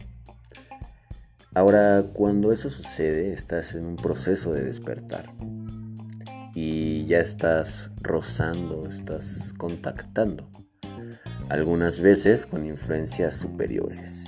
Ahora, 1.53 2.05
cuando 2.13 2.53
eso 2.53 2.71
sucede, 2.71 3.33
estás 3.33 3.75
en 3.75 3.87
un 3.87 3.97
proceso 3.97 4.53
de 4.53 4.63
despertar 4.63 5.33
y 6.55 7.05
ya 7.07 7.19
estás 7.19 7.91
rozando, 8.01 8.87
estás 8.87 9.53
contactando, 9.59 10.49
algunas 11.49 12.01
veces 12.01 12.47
con 12.47 12.65
influencias 12.65 13.35
superiores. 13.35 14.27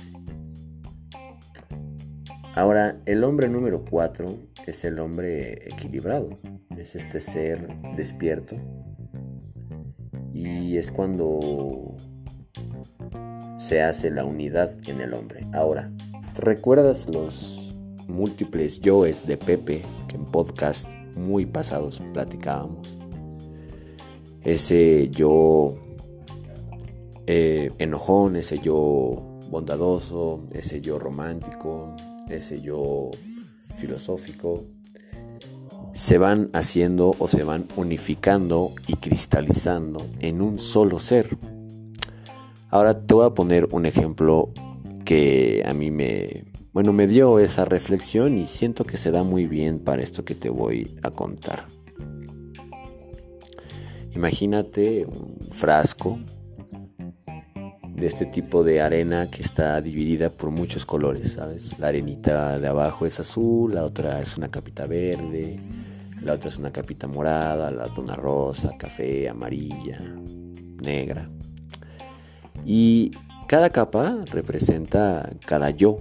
Ahora, 2.55 2.97
el 3.05 3.23
hombre 3.23 3.47
número 3.47 3.85
4 3.85 4.50
es 4.67 4.83
el 4.85 4.99
hombre 4.99 5.67
equilibrado, 5.67 6.39
es 6.77 6.95
este 6.95 7.21
ser 7.21 7.67
despierto 7.95 8.55
y 10.33 10.77
es 10.77 10.91
cuando 10.91 11.95
se 13.57 13.81
hace 13.81 14.09
la 14.09 14.25
unidad 14.25 14.75
en 14.87 15.01
el 15.01 15.13
hombre. 15.13 15.45
Ahora, 15.53 15.91
¿recuerdas 16.39 17.07
los 17.09 17.75
múltiples 18.07 18.79
yoes 18.81 19.25
de 19.27 19.37
Pepe 19.37 19.83
que 20.07 20.15
en 20.15 20.25
podcast 20.25 20.89
muy 21.15 21.45
pasados 21.45 22.01
platicábamos? 22.13 22.97
Ese 24.41 25.09
yo 25.09 25.75
eh, 27.27 27.71
enojón, 27.77 28.35
ese 28.35 28.57
yo 28.57 29.39
bondadoso, 29.49 30.47
ese 30.51 30.81
yo 30.81 30.97
romántico, 30.97 31.95
ese 32.29 32.61
yo 32.61 33.11
filosófico, 33.81 34.65
se 35.93 36.17
van 36.17 36.49
haciendo 36.53 37.15
o 37.17 37.27
se 37.27 37.43
van 37.43 37.67
unificando 37.75 38.73
y 38.87 38.93
cristalizando 38.93 40.07
en 40.19 40.41
un 40.41 40.59
solo 40.59 40.99
ser. 40.99 41.37
Ahora 42.69 43.05
te 43.05 43.13
voy 43.13 43.25
a 43.25 43.33
poner 43.33 43.67
un 43.71 43.85
ejemplo 43.85 44.53
que 45.03 45.63
a 45.65 45.73
mí 45.73 45.91
me, 45.91 46.45
bueno, 46.71 46.93
me 46.93 47.07
dio 47.07 47.39
esa 47.39 47.65
reflexión 47.65 48.37
y 48.37 48.45
siento 48.45 48.85
que 48.85 48.97
se 48.97 49.11
da 49.11 49.23
muy 49.23 49.47
bien 49.47 49.79
para 49.79 50.03
esto 50.03 50.23
que 50.23 50.35
te 50.35 50.49
voy 50.49 50.95
a 51.03 51.11
contar. 51.11 51.67
Imagínate 54.13 55.05
un 55.05 55.37
frasco 55.51 56.19
de 58.01 58.07
este 58.07 58.25
tipo 58.25 58.63
de 58.63 58.81
arena 58.81 59.29
que 59.29 59.43
está 59.43 59.79
dividida 59.79 60.31
por 60.31 60.49
muchos 60.49 60.87
colores, 60.87 61.33
¿sabes? 61.33 61.77
La 61.77 61.89
arenita 61.89 62.57
de 62.57 62.67
abajo 62.67 63.05
es 63.05 63.19
azul, 63.19 63.75
la 63.75 63.83
otra 63.83 64.19
es 64.19 64.37
una 64.37 64.49
capita 64.49 64.87
verde, 64.87 65.59
la 66.23 66.33
otra 66.33 66.49
es 66.49 66.57
una 66.57 66.71
capita 66.71 67.07
morada, 67.07 67.69
la 67.69 67.85
otra 67.85 68.15
rosa, 68.15 68.71
café, 68.75 69.29
amarilla, 69.29 69.99
negra. 70.81 71.29
Y 72.65 73.11
cada 73.47 73.69
capa 73.69 74.25
representa 74.31 75.29
cada 75.45 75.69
yo, 75.69 75.99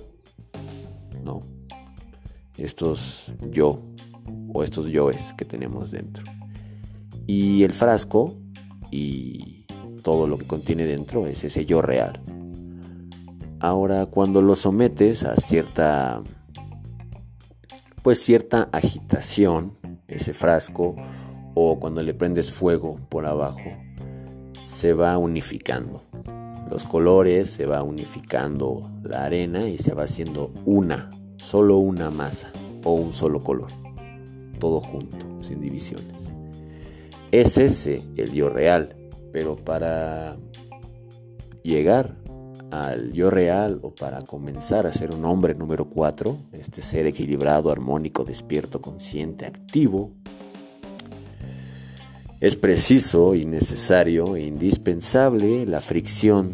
¿no? 1.22 1.42
Estos 2.56 3.30
yo 3.50 3.82
o 4.54 4.64
estos 4.64 4.86
yoes 4.86 5.34
que 5.34 5.44
tenemos 5.44 5.90
dentro. 5.90 6.24
Y 7.26 7.62
el 7.62 7.74
frasco 7.74 8.36
y 8.90 9.59
todo 10.02 10.26
lo 10.26 10.38
que 10.38 10.46
contiene 10.46 10.86
dentro 10.86 11.26
es 11.26 11.44
ese 11.44 11.64
yo 11.64 11.82
real. 11.82 12.20
Ahora, 13.60 14.06
cuando 14.06 14.40
lo 14.40 14.56
sometes 14.56 15.22
a 15.24 15.36
cierta, 15.36 16.22
pues 18.02 18.22
cierta 18.22 18.70
agitación, 18.72 19.74
ese 20.08 20.32
frasco, 20.32 20.96
o 21.54 21.78
cuando 21.78 22.02
le 22.02 22.14
prendes 22.14 22.52
fuego 22.52 22.98
por 23.08 23.26
abajo, 23.26 23.70
se 24.62 24.94
va 24.94 25.18
unificando. 25.18 26.02
Los 26.70 26.84
colores 26.84 27.50
se 27.50 27.66
va 27.66 27.82
unificando 27.82 28.90
la 29.02 29.24
arena 29.24 29.68
y 29.68 29.76
se 29.76 29.92
va 29.92 30.04
haciendo 30.04 30.52
una, 30.64 31.10
solo 31.36 31.78
una 31.78 32.10
masa 32.10 32.52
o 32.84 32.94
un 32.94 33.12
solo 33.12 33.42
color, 33.42 33.72
todo 34.58 34.80
junto, 34.80 35.42
sin 35.42 35.60
divisiones. 35.60 36.22
Es 37.32 37.58
ese 37.58 38.02
el 38.16 38.32
yo 38.32 38.48
real 38.48 38.96
pero 39.32 39.56
para 39.56 40.36
llegar 41.62 42.16
al 42.70 43.12
yo 43.12 43.30
real 43.30 43.80
o 43.82 43.94
para 43.94 44.20
comenzar 44.22 44.86
a 44.86 44.92
ser 44.92 45.12
un 45.12 45.24
hombre 45.24 45.54
número 45.54 45.86
4, 45.86 46.38
este 46.52 46.82
ser 46.82 47.06
equilibrado, 47.06 47.70
armónico, 47.70 48.24
despierto, 48.24 48.80
consciente, 48.80 49.46
activo, 49.46 50.12
es 52.40 52.56
preciso 52.56 53.34
y 53.34 53.44
necesario 53.44 54.34
e 54.34 54.42
indispensable 54.46 55.66
la 55.66 55.80
fricción 55.80 56.52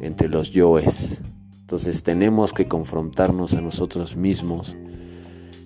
entre 0.00 0.28
los 0.28 0.50
yoes. 0.50 1.20
Entonces 1.60 2.02
tenemos 2.02 2.52
que 2.52 2.68
confrontarnos 2.68 3.54
a 3.54 3.62
nosotros 3.62 4.14
mismos 4.14 4.76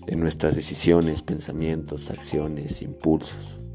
en 0.07 0.21
nuestras 0.21 0.55
decisiones, 0.55 1.23
pensamientos, 1.23 2.11
acciones, 2.11 2.81
impulsos. 2.81 3.66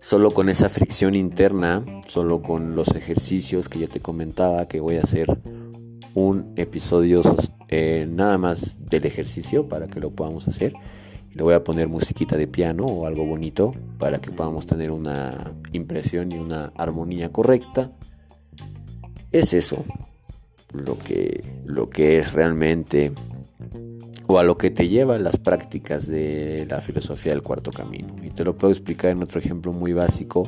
Solo 0.00 0.32
con 0.32 0.48
esa 0.48 0.68
fricción 0.68 1.14
interna, 1.14 1.84
solo 2.06 2.40
con 2.40 2.76
los 2.76 2.94
ejercicios 2.94 3.68
que 3.68 3.80
ya 3.80 3.88
te 3.88 4.00
comentaba 4.00 4.68
que 4.68 4.80
voy 4.80 4.96
a 4.96 5.02
hacer 5.02 5.26
un 6.14 6.52
episodio 6.56 7.22
eh, 7.68 8.08
nada 8.08 8.38
más 8.38 8.76
del 8.78 9.06
ejercicio 9.06 9.68
para 9.68 9.88
que 9.88 10.00
lo 10.00 10.10
podamos 10.10 10.46
hacer. 10.46 10.72
Le 11.32 11.42
voy 11.42 11.54
a 11.54 11.64
poner 11.64 11.88
musiquita 11.88 12.36
de 12.36 12.46
piano 12.46 12.86
o 12.86 13.06
algo 13.06 13.26
bonito 13.26 13.74
para 13.98 14.20
que 14.20 14.30
podamos 14.30 14.66
tener 14.66 14.92
una 14.92 15.52
impresión 15.72 16.32
y 16.32 16.38
una 16.38 16.72
armonía 16.76 17.30
correcta. 17.30 17.90
Es 19.32 19.52
eso 19.52 19.84
lo 20.72 20.98
que, 20.98 21.44
lo 21.64 21.90
que 21.90 22.18
es 22.18 22.32
realmente 22.32 23.12
o 24.28 24.38
a 24.38 24.44
lo 24.44 24.58
que 24.58 24.70
te 24.70 24.88
lleva 24.88 25.18
las 25.18 25.38
prácticas 25.38 26.06
de 26.06 26.66
la 26.68 26.82
filosofía 26.82 27.32
del 27.32 27.42
cuarto 27.42 27.72
camino. 27.72 28.14
Y 28.22 28.28
te 28.28 28.44
lo 28.44 28.56
puedo 28.56 28.72
explicar 28.72 29.10
en 29.10 29.22
otro 29.22 29.40
ejemplo 29.40 29.72
muy 29.72 29.94
básico. 29.94 30.46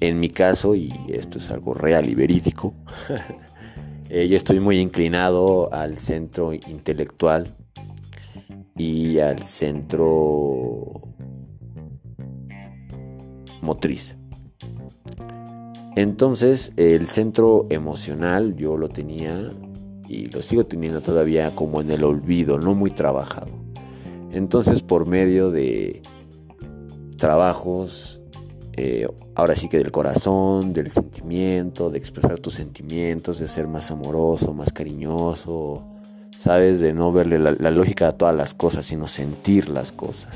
En 0.00 0.18
mi 0.18 0.30
caso, 0.30 0.74
y 0.74 0.94
esto 1.08 1.36
es 1.36 1.50
algo 1.50 1.74
real 1.74 2.08
y 2.08 2.14
verídico, 2.14 2.72
eh, 4.08 4.26
yo 4.26 4.38
estoy 4.38 4.60
muy 4.60 4.78
inclinado 4.78 5.72
al 5.72 5.98
centro 5.98 6.54
intelectual 6.54 7.54
y 8.74 9.18
al 9.18 9.42
centro 9.42 10.86
motriz. 13.60 14.16
Entonces, 15.94 16.72
el 16.76 17.06
centro 17.06 17.66
emocional 17.68 18.56
yo 18.56 18.78
lo 18.78 18.88
tenía 18.88 19.52
y 20.08 20.26
lo 20.26 20.42
sigo 20.42 20.64
teniendo 20.64 21.02
todavía 21.02 21.54
como 21.54 21.80
en 21.80 21.90
el 21.90 22.02
olvido, 22.02 22.58
no 22.58 22.74
muy 22.74 22.90
trabajado. 22.90 23.50
Entonces 24.30 24.82
por 24.82 25.06
medio 25.06 25.50
de 25.50 26.02
trabajos, 27.16 28.20
eh, 28.72 29.06
ahora 29.34 29.54
sí 29.54 29.68
que 29.68 29.78
del 29.78 29.90
corazón, 29.90 30.72
del 30.72 30.90
sentimiento, 30.90 31.90
de 31.90 31.98
expresar 31.98 32.38
tus 32.38 32.54
sentimientos, 32.54 33.38
de 33.38 33.48
ser 33.48 33.66
más 33.66 33.90
amoroso, 33.90 34.54
más 34.54 34.72
cariñoso, 34.72 35.84
sabes, 36.38 36.80
de 36.80 36.94
no 36.94 37.12
verle 37.12 37.38
la, 37.38 37.70
lógica 37.70 38.08
a 38.08 38.12
todas 38.12 38.34
las 38.34 38.54
cosas, 38.54 38.86
sino 38.86 39.08
sentir 39.08 39.68
las 39.68 39.92
cosas. 39.92 40.32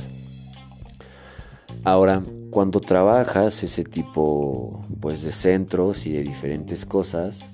Ahora, 1.84 2.22
cuando 2.50 2.80
trabajas 2.80 3.62
ese 3.62 3.84
tipo 3.84 4.80
pues 5.00 5.22
de 5.22 5.32
centros 5.32 6.06
y 6.06 6.12
de 6.12 6.22
diferentes 6.22 6.84
cosas, 6.84 7.48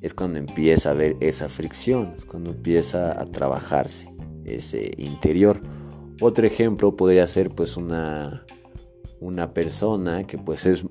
es 0.00 0.14
cuando 0.14 0.38
empieza 0.38 0.90
a 0.90 0.92
haber 0.92 1.16
esa 1.20 1.48
fricción, 1.48 2.12
es 2.16 2.24
cuando 2.24 2.50
empieza 2.50 3.20
a 3.20 3.26
trabajarse 3.26 4.08
ese 4.44 4.92
interior. 4.98 5.60
Otro 6.20 6.46
ejemplo 6.46 6.96
podría 6.96 7.26
ser 7.26 7.50
pues 7.50 7.76
una, 7.76 8.44
una 9.20 9.52
persona 9.52 10.24
que 10.24 10.38
pues 10.38 10.66
es 10.66 10.84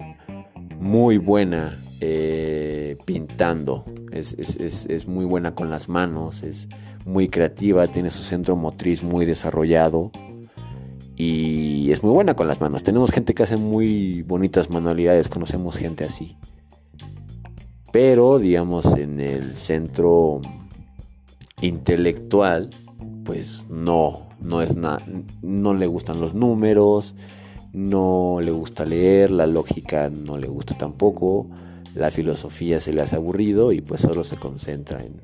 muy 0.79 1.17
buena 1.17 1.79
eh, 2.01 2.97
pintando, 3.05 3.85
es, 4.11 4.33
es, 4.33 5.07
muy 5.07 5.25
buena 5.25 5.55
con 5.55 5.69
las 5.69 5.89
manos, 5.89 6.43
es 6.43 6.67
muy 7.05 7.27
creativa, 7.27 7.87
tiene 7.87 8.11
su 8.11 8.23
centro 8.23 8.55
motriz 8.55 9.03
muy 9.03 9.25
desarrollado 9.25 10.11
y 11.15 11.91
es 11.91 12.03
muy 12.03 12.11
buena 12.11 12.35
con 12.35 12.47
las 12.47 12.59
manos. 12.59 12.83
Tenemos 12.83 13.11
gente 13.11 13.33
que 13.33 13.43
hace 13.43 13.57
muy 13.57 14.21
bonitas 14.23 14.69
manualidades, 14.69 15.29
conocemos 15.29 15.77
gente 15.77 16.03
así 16.03 16.37
pero 17.95 18.39
digamos 18.39 18.88
en 18.97 19.21
el 19.21 19.55
centro 19.55 20.41
intelectual 21.62 22.69
pues 23.23 23.63
no 23.69 24.27
no 24.41 24.62
es 24.62 24.75
nada 24.75 25.01
no 25.41 25.73
le 25.73 25.88
gustan 25.88 26.19
los 26.19 26.34
números 26.34 27.15
no 27.71 28.39
le 28.41 28.51
gusta 28.51 28.84
leer 28.84 29.31
la 29.31 29.47
lógica 29.47 30.10
no 30.10 30.38
le 30.38 30.47
gusta 30.47 30.77
tampoco 30.77 31.47
la 31.93 32.12
filosofía 32.12 32.81
se 32.81 32.91
le 32.91 33.01
hace 33.01 33.15
aburrido 33.15 33.71
y 33.71 33.79
pues 33.79 34.01
solo 34.01 34.25
se 34.25 34.36
concentra 34.36 35.01
en 35.01 35.21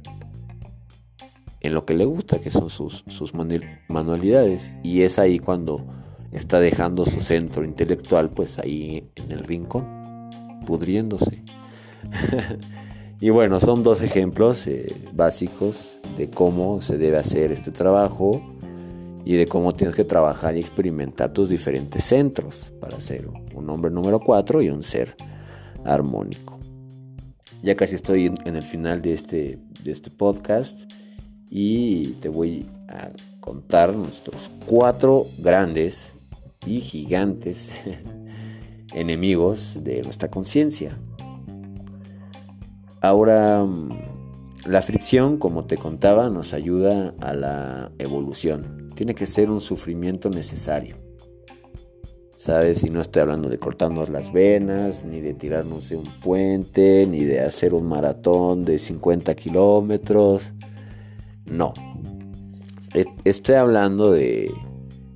en 1.60 1.74
lo 1.74 1.86
que 1.86 1.94
le 1.94 2.06
gusta 2.06 2.40
que 2.40 2.52
son 2.52 2.70
sus, 2.70 3.04
sus 3.08 3.34
manualidades. 3.36 4.74
Y 4.82 5.04
es 5.04 5.20
ahí 5.20 5.38
cuando 5.38 5.86
está 6.32 6.60
dejando 6.60 7.06
su 7.06 7.20
centro 7.20 7.66
intelectual 7.66 8.30
pues 8.30 8.58
ahí 8.58 9.12
en 9.16 9.32
el 9.32 9.44
rincón 9.44 9.86
pudriéndose 10.66 11.44
y 13.20 13.30
bueno, 13.30 13.60
son 13.60 13.84
dos 13.84 14.02
ejemplos 14.02 14.68
eh, 14.68 14.96
básicos 15.14 16.00
de 16.18 16.30
cómo 16.30 16.82
se 16.82 16.98
debe 16.98 17.18
hacer 17.18 17.52
este 17.52 17.72
trabajo 17.72 18.42
y 19.24 19.36
de 19.36 19.48
cómo 19.48 19.74
tienes 19.74 19.96
que 19.96 20.04
trabajar 20.04 20.56
y 20.56 20.60
experimentar 20.60 21.32
tus 21.32 21.50
diferentes 21.50 22.04
centros 22.04 22.72
para 22.80 23.00
ser 23.00 23.28
un 23.54 23.70
hombre 23.70 23.92
número 23.92 24.20
4 24.20 24.62
y 24.62 24.70
un 24.70 24.84
ser 24.84 25.16
armónico. 25.86 26.60
Ya 27.64 27.76
casi 27.76 27.96
estoy 27.96 28.26
en 28.26 28.56
el 28.56 28.64
final 28.64 29.02
de 29.02 29.14
este, 29.14 29.60
de 29.84 29.92
este 29.92 30.10
podcast 30.10 30.92
y 31.50 32.14
te 32.14 32.30
voy 32.30 32.66
a 32.88 33.12
contar 33.40 33.94
nuestros 33.94 34.50
cuatro 34.66 35.28
grandes 35.38 36.14
y 36.66 36.80
gigantes 36.80 37.72
enemigos 38.94 39.78
de 39.84 40.02
nuestra 40.02 40.30
conciencia. 40.30 40.98
Ahora, 43.02 43.68
la 44.68 44.82
fricción, 44.84 45.38
como 45.38 45.66
te 45.66 45.78
contaba, 45.78 46.30
nos 46.30 46.54
ayuda 46.54 47.16
a 47.20 47.34
la 47.34 47.92
evolución. 47.98 48.92
Tiene 48.94 49.16
que 49.16 49.26
ser 49.26 49.50
un 49.50 49.60
sufrimiento 49.60 50.30
necesario. 50.30 50.98
¿Sabes? 52.38 52.84
Y 52.84 52.92
no 52.92 53.02
estoy 53.02 53.24
hablando 53.24 53.50
de 53.50 53.58
cortarnos 53.58 54.10
las 54.10 54.32
venas, 54.32 55.04
ni 55.04 55.20
de 55.20 55.34
tirarnos 55.34 55.90
de 55.90 55.98
un 55.98 56.06
puente, 56.22 57.08
ni 57.10 57.24
de 57.24 57.40
hacer 57.40 57.74
un 57.74 57.88
maratón 57.88 58.66
de 58.66 58.78
50 58.78 59.34
kilómetros. 59.34 60.54
No. 61.46 61.74
E-, 62.94 63.06
estoy 63.24 63.56
hablando 63.56 64.12
de 64.12 64.52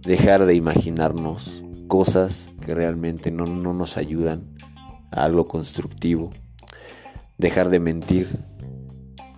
dejar 0.02 0.46
de 0.46 0.56
imaginarnos 0.56 1.64
cosas 1.88 2.50
que 2.66 2.74
realmente 2.74 3.30
no, 3.30 3.46
no 3.46 3.76
nos 3.76 3.98
ayudan 3.98 4.56
a 5.12 5.24
algo 5.24 5.48
constructivo. 5.48 6.32
Dejar 7.38 7.70
de 7.70 7.80
mentir, 7.80 8.40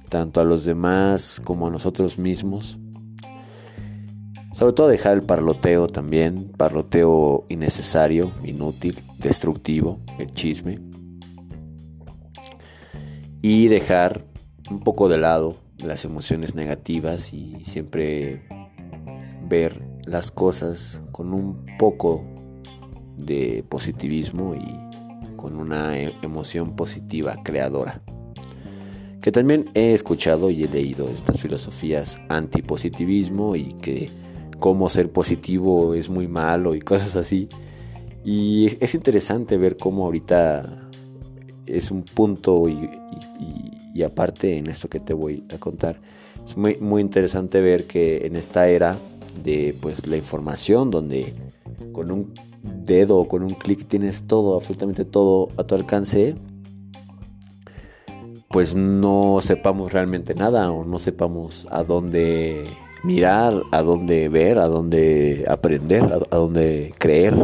tanto 0.10 0.42
a 0.42 0.46
los 0.46 0.64
demás 0.64 1.42
como 1.44 1.68
a 1.68 1.72
nosotros 1.72 2.18
mismos 2.18 2.78
sobre 4.58 4.74
todo 4.74 4.88
dejar 4.88 5.14
el 5.14 5.22
parloteo 5.22 5.86
también, 5.86 6.52
parloteo 6.58 7.46
innecesario, 7.48 8.32
inútil, 8.44 8.98
destructivo, 9.20 10.00
el 10.18 10.32
chisme. 10.32 10.80
Y 13.44 13.68
dejar 13.68 14.26
un 14.72 14.80
poco 14.80 15.10
de 15.10 15.20
lado 15.20 15.58
las 15.78 16.06
emociones 16.06 16.56
negativas 16.56 17.34
y 17.34 17.64
siempre 17.66 18.48
ver 19.48 19.80
las 20.08 20.32
cosas 20.32 21.02
con 21.12 21.36
un 21.36 21.64
poco 21.78 22.26
de 23.16 23.64
positivismo 23.70 24.56
y 24.56 24.87
con 25.38 25.56
una 25.56 25.98
e-, 25.98 26.14
emoción 26.22 26.76
positiva 26.76 27.36
creadora. 27.44 28.02
Que 29.22 29.32
también 29.32 29.70
he 29.74 29.94
escuchado 29.94 30.50
y 30.50 30.64
he 30.64 30.68
leído 30.68 31.08
estas 31.10 31.40
filosofías 31.40 32.20
antipositivismo 32.28 33.56
y 33.56 33.74
que 33.76 34.10
cómo 34.60 34.90
ser 34.90 35.12
positivo 35.12 35.94
es 35.94 36.10
muy 36.10 36.28
malo 36.28 36.76
y 36.76 36.80
cosas 36.80 37.16
así. 37.16 37.48
Y 38.26 38.68
es 38.82 38.94
interesante 38.94 39.58
ver 39.58 39.78
cómo 39.78 40.06
ahorita 40.06 40.90
es 41.66 41.92
un 41.92 42.04
punto 42.04 42.68
y, 42.68 44.04
aparte 44.04 44.58
en 44.58 44.68
esto 44.68 44.90
que 44.90 45.00
te 45.00 45.14
voy 45.14 45.46
a 45.54 45.58
contar, 45.58 46.00
es 46.46 46.56
muy, 46.56 46.78
muy 46.78 47.02
interesante 47.02 47.62
ver 47.62 47.88
que 47.88 48.26
en 48.26 48.36
esta 48.36 48.70
era 48.70 48.98
de 49.44 49.76
pues 49.80 50.08
la 50.08 50.18
información 50.18 50.92
donde 50.92 51.34
con 51.92 52.12
un 52.12 52.34
dedo 52.84 53.18
o 53.18 53.28
con 53.28 53.44
un 53.44 53.54
clic 53.54 53.88
tienes 53.88 54.28
todo, 54.28 54.56
absolutamente 54.56 55.06
todo 55.06 55.50
a 55.58 55.64
tu 55.64 55.76
alcance, 55.76 56.36
pues 58.50 58.76
no 58.76 59.40
sepamos 59.42 59.94
realmente 59.94 60.34
nada 60.34 60.72
o 60.72 60.86
no 60.86 61.00
sepamos 61.00 61.68
a 61.70 61.84
dónde 61.84 62.66
mirar, 63.04 63.62
a 63.72 63.82
dónde 63.82 64.30
ver, 64.30 64.58
a 64.58 64.68
dónde 64.68 65.46
aprender, 65.48 66.04
a, 66.04 66.36
dónde 66.36 66.94
creer. 66.98 67.36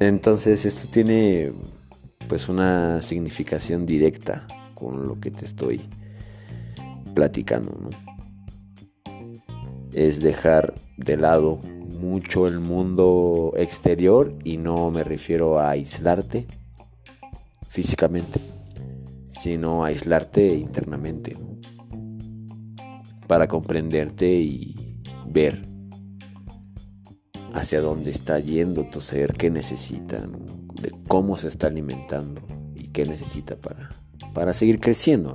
Entonces 0.00 0.64
esto 0.64 0.88
tiene 0.90 1.52
pues 2.28 2.48
una 2.48 3.00
significación 3.02 3.86
directa 3.86 4.46
con 4.74 5.06
lo 5.06 5.18
que 5.20 5.30
te 5.30 5.44
estoy 5.44 5.80
platicando, 7.14 7.72
Es 9.92 10.20
dejar 10.20 10.74
de 10.96 11.16
lado 11.16 11.60
mucho 11.98 12.46
el 12.46 12.60
mundo 12.60 13.52
exterior 13.56 14.34
y 14.44 14.56
no 14.56 14.90
me 14.90 15.04
refiero 15.04 15.58
a 15.58 15.70
aislarte 15.70 16.46
físicamente, 17.68 18.40
sino 19.32 19.84
a 19.84 19.88
aislarte 19.88 20.54
internamente 20.54 21.36
para 23.26 23.46
comprenderte 23.46 24.26
y 24.32 25.02
ver 25.26 25.68
hacia 27.52 27.80
dónde 27.80 28.10
está 28.10 28.38
yendo 28.38 28.84
tu 28.84 29.00
ser, 29.00 29.32
qué 29.32 29.50
necesita, 29.50 30.26
de 30.80 30.92
cómo 31.08 31.36
se 31.36 31.48
está 31.48 31.66
alimentando 31.66 32.40
y 32.74 32.88
qué 32.88 33.04
necesita 33.04 33.56
para, 33.56 33.90
para 34.32 34.54
seguir 34.54 34.80
creciendo. 34.80 35.32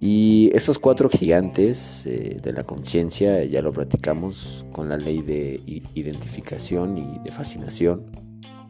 Y 0.00 0.50
estos 0.54 0.78
cuatro 0.78 1.08
gigantes 1.08 2.06
eh, 2.06 2.36
de 2.40 2.52
la 2.52 2.62
conciencia 2.62 3.44
ya 3.44 3.62
lo 3.62 3.72
platicamos 3.72 4.64
con 4.72 4.88
la 4.88 4.96
ley 4.96 5.22
de 5.22 5.60
identificación 5.94 6.98
y 6.98 7.18
de 7.24 7.32
fascinación 7.32 8.06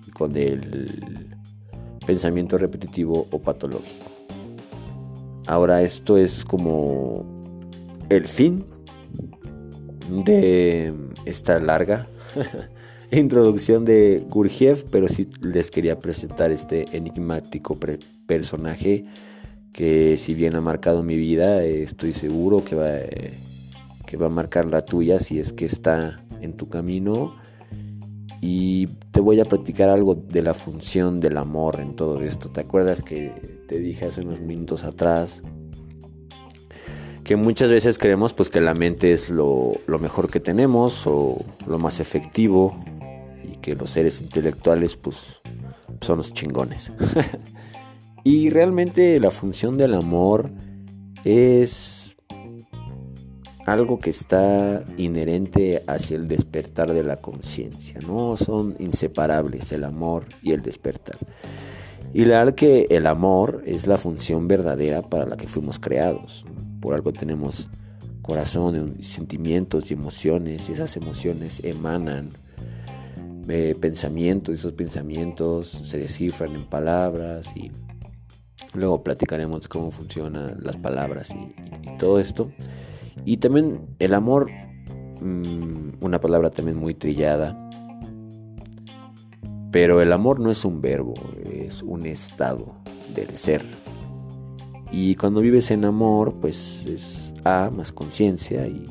y 0.06 0.10
con 0.10 0.36
el 0.36 1.36
pensamiento 2.06 2.56
repetitivo 2.56 3.26
o 3.30 3.38
patológico. 3.40 4.06
Ahora 5.46 5.82
esto 5.82 6.16
es 6.16 6.44
como 6.44 7.26
el 8.08 8.26
fin 8.26 8.64
de 10.24 10.94
esta 11.26 11.60
larga 11.60 12.08
introducción 13.10 13.84
de 13.84 14.24
Gurjev, 14.30 14.86
pero 14.90 15.08
sí 15.08 15.28
les 15.42 15.70
quería 15.70 15.98
presentar 15.98 16.50
este 16.50 16.96
enigmático 16.96 17.78
personaje 18.26 19.04
que 19.72 20.18
si 20.18 20.35
bien 20.35 20.57
ha 20.57 20.61
marcado 20.61 21.02
mi 21.02 21.16
vida, 21.16 21.62
estoy 21.62 22.12
seguro 22.14 22.64
que 22.64 22.74
va, 22.74 22.90
que 24.07 24.16
va 24.16 24.26
a 24.26 24.31
marcar 24.31 24.66
la 24.66 24.83
tuya 24.83 25.18
si 25.18 25.38
es 25.38 25.52
que 25.52 25.66
está 25.66 26.24
en 26.40 26.54
tu 26.54 26.68
camino. 26.68 27.37
Y 28.40 28.87
te 29.11 29.20
voy 29.20 29.40
a 29.40 29.44
platicar 29.44 29.88
algo 29.88 30.14
de 30.14 30.42
la 30.42 30.54
función 30.54 31.20
del 31.20 31.37
amor 31.37 31.81
en 31.81 31.96
todo 31.96 32.20
esto. 32.20 32.50
¿Te 32.50 32.61
acuerdas 32.61 33.02
que 33.02 33.59
te 33.68 33.78
dije 33.78 34.07
hace 34.07 34.22
unos 34.22 34.40
minutos 34.40 34.83
atrás, 34.83 35.42
que 37.22 37.37
muchas 37.37 37.68
veces 37.68 37.98
creemos 37.98 38.33
pues 38.33 38.48
que 38.48 38.62
la 38.62 38.72
mente 38.72 39.12
es 39.12 39.28
lo, 39.28 39.74
mejor 40.00 40.31
que 40.31 40.40
tenemos 40.40 41.07
o 41.07 41.37
lo 41.66 41.78
más 41.78 42.00
efectivo 42.00 42.74
y 43.44 43.59
que 43.59 43.76
los 43.76 43.90
seres 43.90 44.22
intelectuales 44.22 44.96
pues 44.96 45.26
son 46.00 46.16
los 46.16 46.33
chingones. 46.33 46.90
y 48.28 48.50
realmente 48.50 49.18
la 49.20 49.30
función 49.30 49.78
del 49.78 49.94
amor 49.94 50.50
es 51.24 52.14
algo 53.64 54.00
que 54.00 54.10
está 54.10 54.84
inherente 54.98 55.82
hacia 55.86 56.18
el 56.18 56.28
despertar 56.28 56.92
de 56.92 57.02
la 57.02 57.16
conciencia, 57.22 57.98
¿no? 58.06 58.36
Son 58.36 58.76
inseparables 58.80 59.72
el 59.72 59.82
amor 59.82 60.26
y 60.42 60.52
el 60.52 60.60
despertar. 60.60 61.16
Y 62.12 62.26
la 62.26 62.54
que 62.54 62.88
el 62.90 63.06
amor 63.06 63.62
es 63.64 63.86
la 63.86 63.96
función 63.96 64.46
verdadera 64.46 65.00
para 65.00 65.24
la 65.24 65.38
que 65.38 65.48
fuimos 65.48 65.78
creados. 65.78 66.44
Por 66.82 66.92
algo 66.92 67.14
tenemos 67.14 67.70
corazón, 68.20 68.96
sentimientos 69.00 69.90
y 69.90 69.94
emociones, 69.94 70.68
y 70.68 70.72
esas 70.72 70.94
emociones 70.98 71.64
emanan 71.64 72.28
eh, 73.48 73.74
pensamientos, 73.80 74.54
esos 74.54 74.74
pensamientos 74.74 75.68
se 75.68 75.96
descifran 75.96 76.54
en 76.54 76.66
palabras 76.66 77.50
luego 78.78 79.02
platicaremos 79.02 79.68
cómo 79.68 79.90
funcionan 79.90 80.56
las 80.60 80.76
palabras 80.76 81.30
y, 81.30 81.96
todo 81.98 82.20
esto. 82.20 82.50
Y 83.24 83.38
también 83.38 83.80
el 83.98 84.14
amor, 84.14 84.50
mm, 85.20 85.98
una 86.00 86.20
palabra 86.20 86.50
también 86.50 86.78
muy 86.78 86.94
trillada, 86.94 87.68
pero 89.70 90.00
el 90.00 90.12
amor 90.12 90.40
no 90.40 90.50
es 90.50 90.64
un 90.64 90.80
verbo, 90.80 91.14
es 91.44 91.82
un 91.82 92.06
estado 92.06 92.76
del 93.14 93.34
ser. 93.36 93.64
Y 94.90 95.16
cuando 95.16 95.40
vives 95.40 95.70
en 95.70 95.84
amor, 95.84 96.36
pues 96.40 96.86
es 96.86 97.24
A 97.44 97.70
más 97.70 97.92
conciencia 97.92 98.66
y 98.66 98.84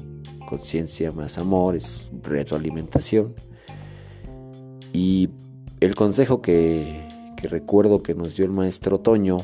conciencia 0.48 1.12
más 1.12 1.38
amor, 1.38 1.76
es 1.76 2.10
retroalimentación. 2.24 3.36
Y 4.94 5.30
el 5.80 5.94
consejo 5.96 6.42
que, 6.42 7.08
que 7.36 7.48
recuerdo 7.48 8.02
que 8.02 8.16
nos 8.16 8.36
dio 8.36 8.46
el 8.46 8.52
maestro 8.52 9.00
Toño 9.00 9.40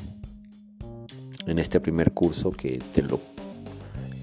en 1.46 1.60
este 1.60 1.80
primer 1.80 2.14
curso, 2.14 2.52
que 2.52 2.80
te 2.94 3.02
lo 3.02 3.20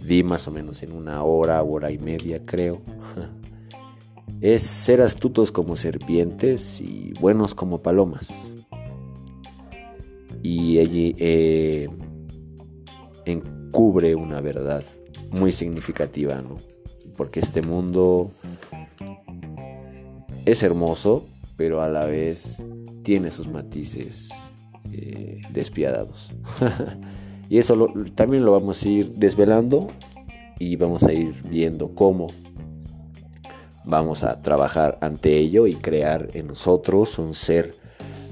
di 0.04 0.22
más 0.22 0.48
o 0.48 0.50
menos 0.50 0.83
en 0.83 0.92
una 0.92 1.22
hora, 1.22 1.62
hora 1.62 1.90
y 1.90 1.98
media 1.98 2.40
creo. 2.44 2.80
es 4.40 4.62
ser 4.62 5.02
astutos 5.02 5.52
como 5.52 5.76
serpientes 5.76 6.80
y 6.80 7.12
buenos 7.20 7.54
como 7.54 7.83
palomas. 7.83 8.52
Y 10.42 10.78
allí 10.78 11.14
eh, 11.18 11.88
encubre 13.26 14.14
una 14.14 14.40
verdad 14.40 14.83
muy 15.30 15.52
significativa, 15.52 16.40
¿no? 16.40 16.56
Porque 17.16 17.40
este 17.40 17.61
mundo 17.61 18.30
es 20.46 20.62
hermoso, 20.62 21.26
pero 21.56 21.83
a 21.83 21.88
la 21.88 22.06
vez 22.06 22.62
tiene 23.02 23.30
sus 23.30 23.48
matices 23.48 24.30
eh, 24.93 25.40
despiadados. 25.53 26.33
Y 27.51 27.59
eso 27.59 27.88
también 28.14 28.45
lo 28.45 28.53
vamos 28.53 28.81
a 28.85 28.88
ir 28.88 29.12
desvelando 29.16 29.88
y 30.61 30.77
vamos 30.77 31.03
a 31.03 31.12
ir 31.12 31.35
viendo 31.43 31.97
cómo 31.97 32.29
vamos 33.85 34.23
a 34.23 34.40
trabajar 34.40 34.99
ante 35.01 35.37
ello 35.37 35.66
y 35.66 35.75
crear 35.75 36.29
en 36.35 36.47
nosotros 36.47 37.19
un 37.19 37.35
ser 37.35 37.75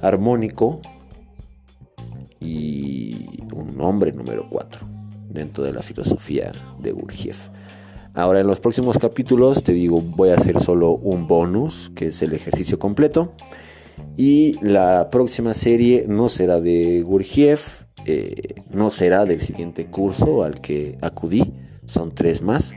armónico 0.02 0.80
y 2.38 3.42
un 3.52 3.80
hombre 3.80 4.12
número 4.12 4.46
4 4.48 4.86
dentro 5.28 5.64
de 5.64 5.72
la 5.72 5.82
filosofía 5.82 6.52
de 6.78 6.92
Gurdjieff. 6.92 7.48
Ahora 8.14 8.38
en 8.38 8.46
los 8.46 8.60
próximos 8.60 8.98
capítulos 8.98 9.64
te 9.64 9.72
digo 9.72 10.00
voy 10.00 10.30
a 10.30 10.34
hacer 10.34 10.60
solo 10.60 10.92
un 10.92 11.26
bonus 11.26 11.90
que 11.96 12.08
es 12.08 12.22
el 12.22 12.34
ejercicio 12.34 12.78
completo 12.78 13.32
y 14.16 14.58
la 14.62 15.10
próxima 15.10 15.54
serie 15.54 16.04
no 16.08 16.28
será 16.28 16.60
de 16.60 17.02
Gurdjieff, 17.02 17.82
eh, 18.04 18.54
no 18.70 18.90
será 18.90 19.24
del 19.24 19.40
siguiente 19.40 19.86
curso 19.86 20.42
al 20.42 20.60
que 20.60 20.98
acudí, 21.00 21.52
son 21.86 22.14
tres 22.14 22.42
más. 22.42 22.72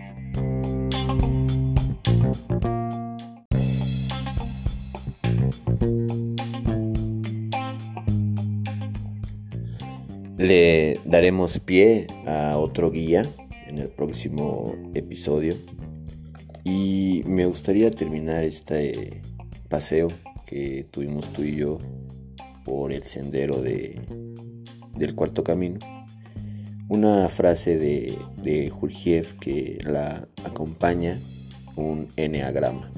Le 10.37 10.99
daremos 11.05 11.59
pie 11.59 12.07
a 12.25 12.57
otro 12.57 12.91
guía 12.91 13.29
en 13.67 13.77
el 13.77 13.89
próximo 13.89 14.75
episodio. 14.93 15.55
Y 16.63 17.23
me 17.25 17.45
gustaría 17.45 17.89
terminar 17.91 18.43
este 18.43 19.21
paseo 19.69 20.07
que 20.51 20.85
tuvimos 20.91 21.31
tú 21.31 21.43
y 21.43 21.55
yo 21.55 21.79
por 22.65 22.91
el 22.91 23.03
sendero 23.03 23.61
de, 23.61 24.01
del 24.97 25.15
cuarto 25.15 25.45
camino. 25.45 25.79
Una 26.89 27.29
frase 27.29 27.77
de, 27.77 28.19
de 28.43 28.69
que 29.39 29.79
la 29.85 30.27
acompaña 30.43 31.17
un 31.77 32.09
eneagrama. 32.17 32.91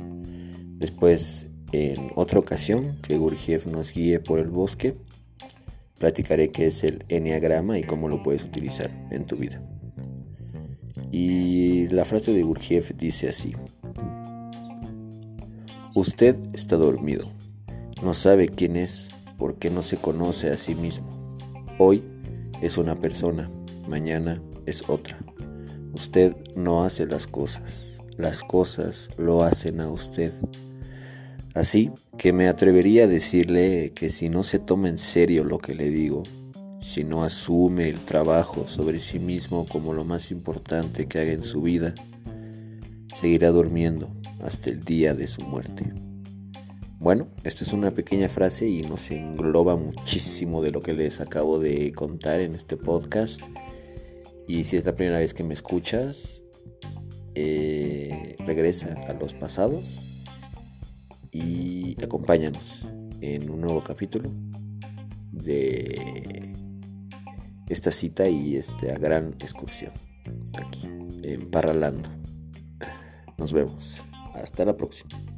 Después, 0.80 1.46
en 1.72 2.10
otra 2.16 2.40
ocasión, 2.40 2.98
que 3.04 3.20
Gurjev 3.20 3.68
nos 3.68 3.94
guíe 3.94 4.20
por 4.20 4.40
el 4.40 4.50
bosque, 4.50 4.96
platicaré 6.00 6.50
qué 6.50 6.66
es 6.66 6.84
el 6.84 7.06
enneagrama 7.08 7.78
y 7.78 7.84
cómo 7.84 8.08
lo 8.08 8.24
puedes 8.24 8.44
utilizar 8.44 8.90
en 9.12 9.26
tu 9.26 9.36
vida. 9.38 9.62
Y 11.12 11.88
la 11.90 12.04
frase 12.04 12.34
de 12.34 12.42
Gurdjieff 12.42 12.92
dice 12.98 13.30
así: 13.30 13.54
Usted 15.94 16.36
está 16.54 16.76
dormido, 16.76 17.30
no 18.04 18.14
sabe 18.14 18.50
quién 18.50 18.76
es 18.76 19.08
porque 19.38 19.70
no 19.70 19.82
se 19.82 19.98
conoce 19.98 20.50
a 20.50 20.58
sí 20.58 20.76
mismo. 20.76 21.08
Hoy 21.78 22.04
es 22.62 22.78
una 22.78 23.00
persona, 23.00 23.50
mañana 23.88 24.42
es 24.66 24.84
otra. 24.88 25.18
Usted 25.94 26.36
no 26.56 26.84
hace 26.84 27.06
las 27.06 27.28
cosas, 27.28 28.02
las 28.18 28.44
cosas 28.44 29.10
lo 29.18 29.44
hacen 29.44 29.80
a 29.80 29.90
usted. 29.90 30.34
Así 31.54 31.92
que 32.18 32.34
me 32.34 32.48
atrevería 32.48 33.06
a 33.06 33.08
decirle 33.08 33.94
que 33.96 34.10
si 34.10 34.28
no 34.28 34.44
se 34.44 34.60
toma 34.60 34.90
en 34.90 34.98
serio 34.98 35.44
lo 35.44 35.60
que 35.60 35.76
le 35.76 35.90
digo, 35.90 36.24
si 36.82 37.06
no 37.06 37.24
asume 37.24 37.90
el 37.90 38.00
trabajo 38.00 38.68
sobre 38.68 39.00
sí 39.00 39.20
mismo 39.20 39.66
como 39.66 39.94
lo 39.94 40.04
más 40.04 40.32
importante 40.32 41.08
que 41.08 41.20
haga 41.20 41.32
en 41.32 41.44
su 41.44 41.62
vida, 41.62 41.96
seguirá 43.16 43.50
durmiendo 43.50 44.10
hasta 44.44 44.70
el 44.72 44.84
día 44.84 45.14
de 45.14 45.28
su 45.28 45.42
muerte. 45.42 45.94
Bueno, 47.04 47.28
esta 47.44 47.66
es 47.66 47.74
una 47.74 47.92
pequeña 47.92 48.30
frase 48.30 48.66
y 48.70 48.82
nos 48.84 49.12
engloba 49.12 49.76
muchísimo 49.76 50.62
de 50.62 50.72
lo 50.72 50.80
que 50.80 50.94
les 50.94 51.20
acabo 51.20 51.60
de 51.60 51.92
contar 51.92 52.40
en 52.40 52.56
este 52.56 52.78
podcast. 52.78 53.42
Y 54.48 54.64
si 54.64 54.78
es 54.78 54.86
la 54.86 54.96
primera 54.96 55.18
vez 55.20 55.34
que 55.34 55.44
me 55.44 55.54
escuchas, 55.54 56.42
eh, 57.36 58.38
regresa 58.46 58.94
a 59.10 59.12
los 59.16 59.34
pasados 59.34 60.00
y 61.30 62.02
acompáñanos 62.02 62.88
en 63.20 63.50
un 63.50 63.60
nuevo 63.60 63.84
capítulo 63.84 64.32
de 65.34 66.54
esta 67.68 67.92
cita 67.92 68.30
y 68.30 68.56
esta 68.56 68.98
gran 68.98 69.34
excursión 69.42 69.92
aquí 70.54 70.88
en 71.24 71.52
Parralando. 71.52 72.08
Nos 73.38 73.52
vemos. 73.52 74.02
Hasta 74.36 74.64
la 74.64 74.78
próxima. 74.78 75.33